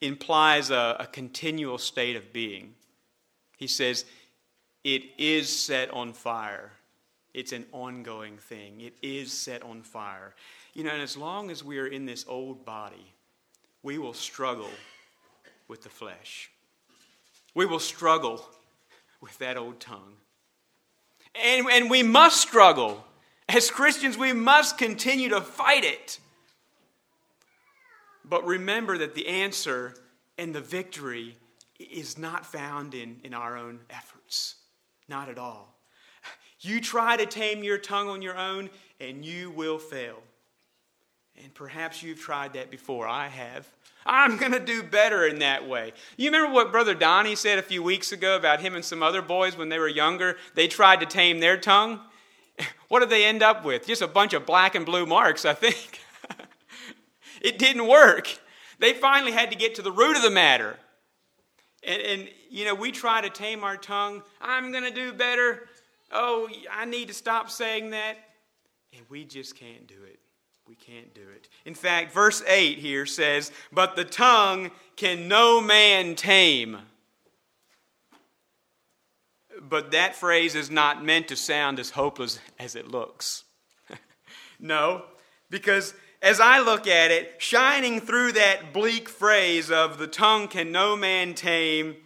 implies 0.00 0.70
a, 0.70 0.96
a 0.98 1.06
continual 1.06 1.78
state 1.78 2.16
of 2.16 2.32
being. 2.32 2.74
He 3.58 3.66
says, 3.66 4.06
It 4.82 5.02
is 5.18 5.54
set 5.54 5.90
on 5.90 6.14
fire. 6.14 6.72
It's 7.34 7.52
an 7.52 7.66
ongoing 7.70 8.38
thing. 8.38 8.80
It 8.80 8.94
is 9.02 9.32
set 9.32 9.62
on 9.62 9.82
fire. 9.82 10.34
You 10.74 10.84
know, 10.84 10.90
and 10.90 11.02
as 11.02 11.16
long 11.16 11.50
as 11.50 11.62
we 11.62 11.78
are 11.78 11.86
in 11.86 12.06
this 12.06 12.24
old 12.26 12.64
body, 12.64 13.12
we 13.82 13.98
will 13.98 14.14
struggle 14.14 14.70
with 15.68 15.82
the 15.82 15.88
flesh. 15.88 16.50
We 17.54 17.66
will 17.66 17.78
struggle 17.78 18.44
with 19.20 19.36
that 19.38 19.56
old 19.56 19.78
tongue. 19.78 20.14
And, 21.34 21.66
and 21.70 21.90
we 21.90 22.02
must 22.02 22.40
struggle. 22.40 23.04
As 23.52 23.68
Christians, 23.68 24.16
we 24.16 24.32
must 24.32 24.78
continue 24.78 25.28
to 25.30 25.40
fight 25.40 25.82
it. 25.84 26.20
But 28.24 28.46
remember 28.46 28.96
that 28.98 29.16
the 29.16 29.26
answer 29.26 29.94
and 30.38 30.54
the 30.54 30.60
victory 30.60 31.34
is 31.78 32.16
not 32.16 32.46
found 32.46 32.94
in, 32.94 33.16
in 33.24 33.34
our 33.34 33.56
own 33.56 33.80
efforts. 33.90 34.54
Not 35.08 35.28
at 35.28 35.36
all. 35.36 35.74
You 36.60 36.80
try 36.80 37.16
to 37.16 37.26
tame 37.26 37.64
your 37.64 37.78
tongue 37.78 38.08
on 38.08 38.22
your 38.22 38.38
own, 38.38 38.70
and 39.00 39.24
you 39.24 39.50
will 39.50 39.78
fail. 39.78 40.22
And 41.42 41.52
perhaps 41.52 42.02
you've 42.02 42.20
tried 42.20 42.52
that 42.52 42.70
before. 42.70 43.08
I 43.08 43.26
have. 43.26 43.66
I'm 44.06 44.36
going 44.36 44.52
to 44.52 44.60
do 44.60 44.82
better 44.82 45.26
in 45.26 45.40
that 45.40 45.66
way. 45.66 45.92
You 46.16 46.30
remember 46.30 46.54
what 46.54 46.70
Brother 46.70 46.94
Donnie 46.94 47.34
said 47.34 47.58
a 47.58 47.62
few 47.62 47.82
weeks 47.82 48.12
ago 48.12 48.36
about 48.36 48.60
him 48.60 48.76
and 48.76 48.84
some 48.84 49.02
other 49.02 49.22
boys 49.22 49.56
when 49.56 49.70
they 49.70 49.78
were 49.78 49.88
younger? 49.88 50.36
They 50.54 50.68
tried 50.68 51.00
to 51.00 51.06
tame 51.06 51.40
their 51.40 51.56
tongue. 51.56 52.00
What 52.88 53.00
did 53.00 53.10
they 53.10 53.24
end 53.24 53.42
up 53.42 53.64
with? 53.64 53.86
Just 53.86 54.02
a 54.02 54.08
bunch 54.08 54.32
of 54.32 54.44
black 54.44 54.74
and 54.74 54.84
blue 54.84 55.06
marks, 55.06 55.44
I 55.44 55.54
think. 55.54 56.00
it 57.40 57.56
didn't 57.56 57.86
work. 57.86 58.28
They 58.80 58.94
finally 58.94 59.30
had 59.30 59.52
to 59.52 59.56
get 59.56 59.76
to 59.76 59.82
the 59.82 59.92
root 59.92 60.16
of 60.16 60.22
the 60.22 60.30
matter. 60.30 60.76
And, 61.84 62.02
and 62.02 62.28
you 62.50 62.64
know, 62.64 62.74
we 62.74 62.90
try 62.90 63.20
to 63.20 63.30
tame 63.30 63.62
our 63.62 63.76
tongue. 63.76 64.22
I'm 64.40 64.72
going 64.72 64.84
to 64.84 64.90
do 64.90 65.12
better. 65.12 65.68
Oh, 66.10 66.48
I 66.70 66.84
need 66.84 67.08
to 67.08 67.14
stop 67.14 67.48
saying 67.50 67.90
that. 67.90 68.16
And 68.92 69.02
we 69.08 69.24
just 69.24 69.54
can't 69.54 69.86
do 69.86 70.02
it. 70.04 70.18
We 70.66 70.74
can't 70.74 71.12
do 71.14 71.22
it. 71.34 71.48
In 71.64 71.74
fact, 71.74 72.12
verse 72.12 72.42
8 72.46 72.78
here 72.78 73.06
says, 73.06 73.52
But 73.72 73.96
the 73.96 74.04
tongue 74.04 74.70
can 74.96 75.28
no 75.28 75.60
man 75.60 76.14
tame. 76.14 76.78
But 79.70 79.92
that 79.92 80.16
phrase 80.16 80.56
is 80.56 80.68
not 80.68 81.04
meant 81.04 81.28
to 81.28 81.36
sound 81.36 81.78
as 81.78 81.90
hopeless 81.90 82.40
as 82.58 82.74
it 82.74 82.88
looks. 82.88 83.44
no, 84.60 85.04
because 85.48 85.94
as 86.20 86.40
I 86.40 86.58
look 86.58 86.88
at 86.88 87.12
it, 87.12 87.36
shining 87.38 88.00
through 88.00 88.32
that 88.32 88.72
bleak 88.72 89.08
phrase 89.08 89.70
of 89.70 89.98
the 89.98 90.08
tongue 90.08 90.48
can 90.48 90.72
no 90.72 90.96
man 90.96 91.34
tame, 91.34 91.96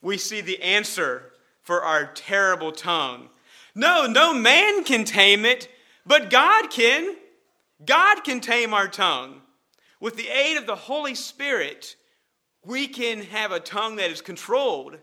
we 0.00 0.16
see 0.16 0.40
the 0.40 0.62
answer 0.62 1.32
for 1.64 1.82
our 1.82 2.06
terrible 2.06 2.70
tongue. 2.70 3.30
No, 3.74 4.06
no 4.06 4.32
man 4.32 4.84
can 4.84 5.04
tame 5.04 5.44
it, 5.44 5.68
but 6.06 6.30
God 6.30 6.70
can. 6.70 7.16
God 7.84 8.22
can 8.22 8.40
tame 8.40 8.72
our 8.72 8.88
tongue. 8.88 9.42
With 10.00 10.16
the 10.16 10.28
aid 10.28 10.56
of 10.56 10.66
the 10.66 10.76
Holy 10.76 11.16
Spirit, 11.16 11.96
we 12.64 12.86
can 12.86 13.22
have 13.22 13.50
a 13.50 13.58
tongue 13.58 13.96
that 13.96 14.10
is 14.12 14.20
controlled 14.20 14.98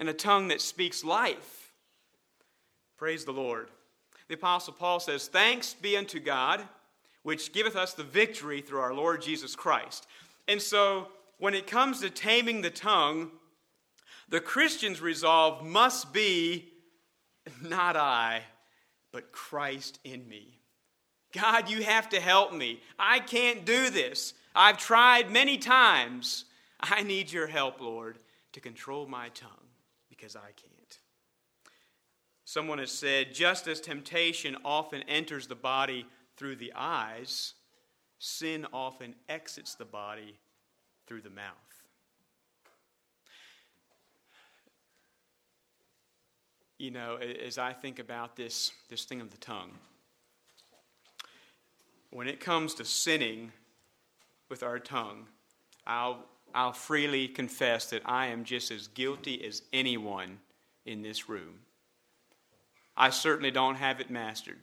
and 0.00 0.08
a 0.08 0.14
tongue 0.14 0.48
that 0.48 0.62
speaks 0.62 1.04
life. 1.04 1.72
Praise 2.96 3.26
the 3.26 3.32
Lord. 3.32 3.68
The 4.28 4.34
Apostle 4.34 4.72
Paul 4.72 4.98
says, 4.98 5.28
Thanks 5.28 5.74
be 5.74 5.96
unto 5.96 6.18
God, 6.18 6.62
which 7.22 7.52
giveth 7.52 7.76
us 7.76 7.92
the 7.92 8.02
victory 8.02 8.62
through 8.62 8.80
our 8.80 8.94
Lord 8.94 9.20
Jesus 9.20 9.54
Christ. 9.54 10.06
And 10.48 10.60
so, 10.60 11.08
when 11.38 11.54
it 11.54 11.66
comes 11.66 12.00
to 12.00 12.10
taming 12.10 12.62
the 12.62 12.70
tongue, 12.70 13.30
the 14.28 14.40
Christian's 14.40 15.00
resolve 15.00 15.64
must 15.64 16.12
be 16.12 16.72
not 17.62 17.96
I, 17.96 18.42
but 19.12 19.32
Christ 19.32 19.98
in 20.02 20.26
me. 20.28 20.60
God, 21.32 21.68
you 21.68 21.82
have 21.82 22.08
to 22.10 22.20
help 22.20 22.52
me. 22.52 22.80
I 22.98 23.20
can't 23.20 23.64
do 23.64 23.90
this. 23.90 24.34
I've 24.54 24.78
tried 24.78 25.30
many 25.30 25.58
times. 25.58 26.46
I 26.80 27.02
need 27.02 27.30
your 27.30 27.46
help, 27.46 27.80
Lord, 27.80 28.18
to 28.52 28.60
control 28.60 29.06
my 29.06 29.28
tongue 29.30 29.59
because 30.20 30.36
I 30.36 30.50
can't. 30.56 30.98
Someone 32.44 32.78
has 32.78 32.90
said 32.90 33.32
just 33.32 33.66
as 33.66 33.80
temptation 33.80 34.56
often 34.64 35.02
enters 35.08 35.46
the 35.46 35.54
body 35.54 36.06
through 36.36 36.56
the 36.56 36.72
eyes, 36.76 37.54
sin 38.18 38.66
often 38.72 39.14
exits 39.28 39.74
the 39.74 39.84
body 39.84 40.34
through 41.06 41.22
the 41.22 41.30
mouth. 41.30 41.54
You 46.78 46.90
know, 46.90 47.16
as 47.16 47.58
I 47.58 47.72
think 47.72 47.98
about 47.98 48.36
this, 48.36 48.72
this 48.88 49.04
thing 49.04 49.20
of 49.20 49.30
the 49.30 49.36
tongue, 49.38 49.72
when 52.10 52.26
it 52.26 52.40
comes 52.40 52.74
to 52.74 52.84
sinning 52.84 53.52
with 54.48 54.62
our 54.62 54.78
tongue, 54.78 55.26
I'll, 55.86 56.24
I'll 56.54 56.72
freely 56.72 57.28
confess 57.28 57.86
that 57.90 58.02
I 58.04 58.26
am 58.26 58.44
just 58.44 58.70
as 58.70 58.88
guilty 58.88 59.44
as 59.44 59.62
anyone 59.72 60.38
in 60.84 61.02
this 61.02 61.28
room. 61.28 61.60
I 62.96 63.10
certainly 63.10 63.50
don't 63.50 63.76
have 63.76 64.00
it 64.00 64.10
mastered. 64.10 64.58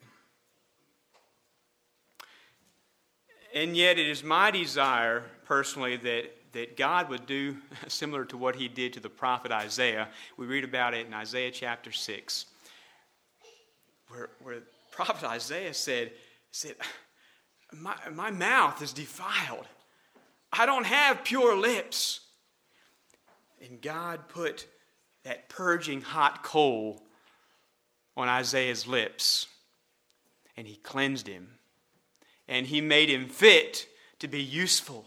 And 3.53 3.75
yet, 3.75 3.97
it 3.97 4.07
is 4.07 4.23
my 4.23 4.51
desire 4.51 5.23
personally 5.45 5.95
that, 5.97 6.53
that 6.53 6.77
God 6.77 7.09
would 7.09 7.25
do 7.25 7.57
similar 7.88 8.25
to 8.25 8.38
what 8.38 8.55
he 8.55 8.67
did 8.67 8.93
to 8.93 8.99
the 8.99 9.09
prophet 9.09 9.51
Isaiah. 9.51 10.09
We 10.38 10.45
read 10.45 10.63
about 10.63 10.93
it 10.93 11.07
in 11.07 11.13
Isaiah 11.13 11.51
chapter 11.51 11.91
6, 11.91 12.45
where, 14.09 14.29
where 14.43 14.59
prophet 14.91 15.27
Isaiah 15.27 15.73
said, 15.73 16.11
said 16.51 16.75
my, 17.73 17.95
my 18.13 18.31
mouth 18.31 18.81
is 18.81 18.93
defiled. 18.93 19.65
I 20.51 20.65
don't 20.65 20.85
have 20.85 21.23
pure 21.23 21.55
lips. 21.55 22.21
And 23.61 23.81
God 23.81 24.27
put 24.27 24.67
that 25.23 25.49
purging 25.49 26.01
hot 26.01 26.43
coal 26.43 27.01
on 28.15 28.27
Isaiah's 28.27 28.87
lips, 28.87 29.47
and 30.55 30.67
he 30.67 30.75
cleansed 30.77 31.27
him, 31.27 31.49
and 32.47 32.65
he 32.65 32.81
made 32.81 33.09
him 33.09 33.27
fit 33.27 33.87
to 34.19 34.27
be 34.27 34.41
useful. 34.41 35.05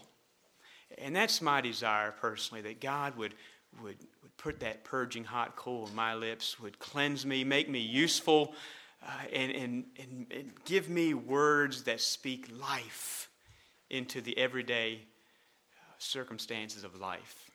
And 0.97 1.15
that's 1.15 1.41
my 1.41 1.59
desire 1.59 2.11
personally 2.11 2.61
that 2.61 2.79
God 2.79 3.17
would, 3.17 3.33
would, 3.81 3.97
would 4.21 4.37
put 4.37 4.59
that 4.59 4.83
purging 4.83 5.23
hot 5.23 5.55
coal 5.55 5.87
on 5.89 5.95
my 5.95 6.13
lips, 6.13 6.59
would 6.59 6.79
cleanse 6.79 7.25
me, 7.25 7.43
make 7.43 7.69
me 7.69 7.79
useful, 7.79 8.53
uh, 9.03 9.09
and, 9.33 9.51
and, 9.51 9.85
and, 9.99 10.27
and 10.31 10.51
give 10.65 10.87
me 10.87 11.13
words 11.13 11.83
that 11.83 11.99
speak 11.99 12.47
life 12.57 13.29
into 13.89 14.21
the 14.21 14.37
everyday 14.37 15.01
circumstances 16.01 16.83
of 16.83 16.99
life. 16.99 17.51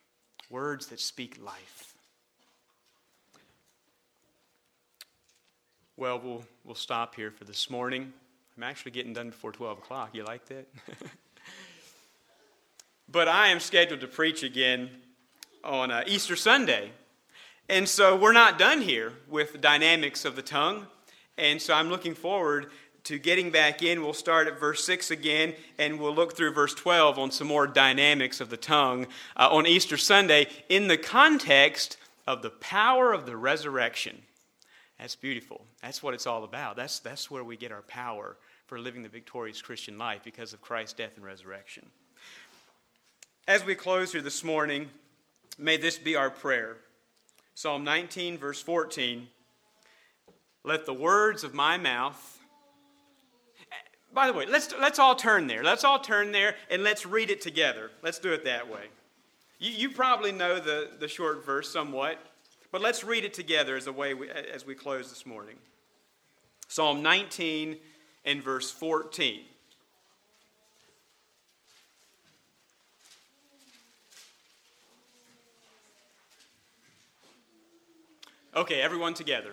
Words 0.51 0.87
that 0.89 1.01
speak 1.01 1.39
life. 1.43 1.95
Well, 5.97 6.21
we'll, 6.23 6.45
we'll 6.65 6.75
stop 6.75 7.15
here 7.15 7.31
for 7.31 7.45
this 7.45 7.71
morning. 7.71 8.13
I'm 8.57 8.63
actually 8.63 8.93
getting 8.93 9.13
done 9.13 9.31
before 9.31 9.53
12 9.53 9.79
o'clock. 9.79 10.11
You 10.15 10.25
like 10.25 10.47
that? 10.47 10.69
but 13.09 13.29
I 13.29 13.49
am 13.49 13.61
scheduled 13.61 14.01
to 14.01 14.07
preach 14.07 14.43
again 14.43 14.91
on 15.65 15.91
uh, 15.91 16.05
Easter 16.07 16.37
Sunday. 16.37 16.93
And 17.69 17.89
so 17.89 18.15
we're 18.15 18.33
not 18.33 18.59
done 18.59 18.81
here 18.81 19.13
with 19.29 19.53
the 19.53 19.59
dynamics 19.59 20.25
of 20.25 20.37
the 20.37 20.43
tongue. 20.43 20.87
And 21.37 21.61
so 21.61 21.75
I'm 21.75 21.89
looking 21.89 22.15
forward 22.15 22.67
to 23.07 23.19
getting 23.19 23.51
back 23.51 23.83
in. 23.83 24.03
We'll 24.03 24.13
start 24.13 24.49
at 24.49 24.59
verse 24.59 24.85
6 24.85 25.11
again, 25.11 25.55
and 25.79 25.99
we'll 25.99 26.15
look 26.15 26.37
through 26.37 26.53
verse 26.53 26.75
12 26.75 27.19
on 27.19 27.31
some 27.31 27.47
more 27.47 27.67
dynamics 27.67 28.41
of 28.41 28.51
the 28.51 28.57
tongue 28.57 29.07
uh, 29.37 29.49
on 29.51 29.67
Easter 29.67 29.97
Sunday 29.97 30.49
in 30.69 30.89
the 30.89 30.99
context 30.99 31.97
of 32.27 32.43
the 32.43 32.51
power 32.51 33.13
of 33.13 33.25
the 33.25 33.37
resurrection. 33.37 34.23
That's 34.99 35.15
beautiful. 35.15 35.65
That's 35.83 36.03
what 36.03 36.15
it's 36.15 36.27
all 36.27 36.43
about. 36.43 36.77
That's, 36.77 36.99
that's 36.99 37.31
where 37.31 37.45
we 37.45 37.57
get 37.57 37.71
our 37.71 37.83
power 37.83 38.37
for 38.67 38.81
living 38.81 39.03
the 39.03 39.09
victorious 39.09 39.63
Christian 39.63 39.99
life 39.99 40.23
because 40.25 40.53
of 40.53 40.61
Christ's 40.61 40.95
death 40.95 41.13
and 41.17 41.25
resurrection. 41.25 41.87
As 43.47 43.65
we 43.65 43.77
close 43.77 44.11
here 44.11 44.23
this 44.23 44.43
morning, 44.43 44.89
may 45.57 45.77
this 45.77 45.99
be 45.99 46.17
our 46.17 46.31
prayer. 46.31 46.79
Psalm 47.55 47.85
19, 47.85 48.39
verse 48.39 48.61
14. 48.61 49.29
Let 50.65 50.87
the 50.87 50.95
words 50.95 51.45
of 51.45 51.55
my 51.55 51.77
mouth. 51.77 52.36
By 54.17 54.29
the 54.29 54.33
way, 54.33 54.47
let's, 54.47 54.75
let's 54.81 54.99
all 54.99 55.15
turn 55.15 55.47
there. 55.47 55.63
Let's 55.63 55.85
all 55.85 55.99
turn 55.99 56.33
there 56.33 56.55
and 56.71 56.83
let's 56.83 57.05
read 57.05 57.29
it 57.29 57.43
together. 57.43 57.91
Let's 58.03 58.19
do 58.19 58.33
it 58.33 58.47
that 58.47 58.67
way. 58.67 58.87
You, 59.59 59.71
you 59.73 59.91
probably 59.91 60.33
know 60.33 60.59
the, 60.59 60.89
the 60.99 61.07
short 61.07 61.45
verse 61.45 61.71
somewhat, 61.71 62.17
but 62.73 62.81
let's 62.81 63.05
read 63.05 63.27
it 63.27 63.35
together 63.35 63.77
as 63.77 63.89
a 63.89 63.93
way 63.93 64.15
we, 64.15 64.31
as 64.31 64.65
we 64.65 64.75
close 64.75 65.11
this 65.11 65.27
morning. 65.27 65.57
Psalm 66.67 67.03
19 67.03 67.77
and 68.25 68.43
verse 68.43 68.71
14. 68.71 69.43
Okay, 78.57 78.81
everyone 78.81 79.13
together. 79.13 79.53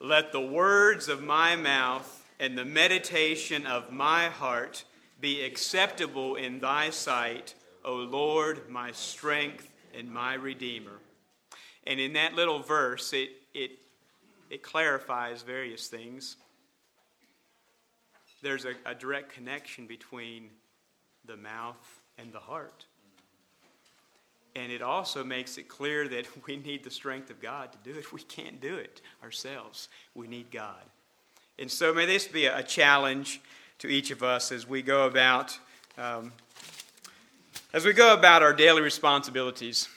Let 0.00 0.32
the 0.32 0.40
words 0.40 1.08
of 1.10 1.22
my 1.22 1.56
mouth 1.56 2.15
and 2.38 2.56
the 2.56 2.64
meditation 2.64 3.66
of 3.66 3.92
my 3.92 4.26
heart 4.26 4.84
be 5.20 5.42
acceptable 5.42 6.36
in 6.36 6.60
thy 6.60 6.90
sight, 6.90 7.54
O 7.84 7.94
Lord, 7.94 8.68
my 8.68 8.92
strength 8.92 9.70
and 9.94 10.10
my 10.10 10.34
Redeemer. 10.34 10.98
And 11.86 12.00
in 12.00 12.12
that 12.14 12.34
little 12.34 12.58
verse, 12.58 13.12
it, 13.12 13.30
it, 13.54 13.78
it 14.50 14.62
clarifies 14.62 15.42
various 15.42 15.86
things. 15.86 16.36
There's 18.42 18.64
a, 18.64 18.74
a 18.84 18.94
direct 18.94 19.32
connection 19.32 19.86
between 19.86 20.50
the 21.24 21.36
mouth 21.36 22.00
and 22.18 22.32
the 22.32 22.40
heart. 22.40 22.86
And 24.54 24.72
it 24.72 24.82
also 24.82 25.22
makes 25.22 25.58
it 25.58 25.68
clear 25.68 26.08
that 26.08 26.26
we 26.46 26.56
need 26.56 26.84
the 26.84 26.90
strength 26.90 27.30
of 27.30 27.40
God 27.40 27.72
to 27.72 27.78
do 27.92 27.98
it. 27.98 28.12
We 28.12 28.22
can't 28.22 28.60
do 28.60 28.76
it 28.76 29.00
ourselves. 29.22 29.88
We 30.14 30.26
need 30.26 30.50
God. 30.50 30.82
And 31.58 31.70
so 31.70 31.94
may 31.94 32.06
this 32.06 32.26
be 32.26 32.46
a 32.46 32.62
challenge 32.62 33.40
to 33.78 33.88
each 33.88 34.10
of 34.10 34.22
us 34.22 34.52
as 34.52 34.68
we 34.68 34.82
go 34.82 35.06
about 35.06 35.58
um, 35.98 36.32
as 37.72 37.84
we 37.84 37.92
go 37.92 38.12
about 38.12 38.42
our 38.42 38.52
daily 38.52 38.82
responsibilities. 38.82 39.88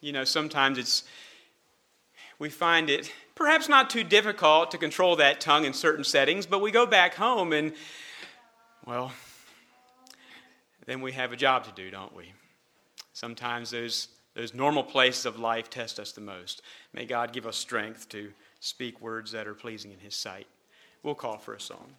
You 0.00 0.12
know, 0.12 0.24
sometimes 0.24 0.78
it's 0.78 1.04
we 2.38 2.48
find 2.48 2.90
it 2.90 3.12
perhaps 3.34 3.68
not 3.68 3.90
too 3.90 4.04
difficult 4.04 4.70
to 4.70 4.78
control 4.78 5.16
that 5.16 5.40
tongue 5.40 5.64
in 5.64 5.72
certain 5.72 6.04
settings, 6.04 6.46
but 6.46 6.60
we 6.60 6.70
go 6.70 6.86
back 6.86 7.14
home 7.14 7.52
and 7.52 7.72
well, 8.86 9.12
then 10.86 11.00
we 11.00 11.12
have 11.12 11.32
a 11.32 11.36
job 11.36 11.64
to 11.64 11.72
do, 11.72 11.90
don't 11.90 12.14
we? 12.14 12.32
Sometimes 13.12 13.70
those, 13.70 14.08
those 14.34 14.54
normal 14.54 14.82
places 14.82 15.26
of 15.26 15.38
life 15.38 15.70
test 15.70 16.00
us 16.00 16.12
the 16.12 16.20
most. 16.20 16.62
May 16.92 17.04
God 17.04 17.32
give 17.32 17.46
us 17.46 17.56
strength 17.56 18.08
to 18.08 18.32
speak 18.58 19.00
words 19.00 19.30
that 19.32 19.46
are 19.46 19.54
pleasing 19.54 19.92
in 19.92 19.98
His 20.00 20.16
sight. 20.16 20.46
We'll 21.02 21.14
call 21.14 21.38
for 21.38 21.54
a 21.54 21.60
song. 21.60 21.96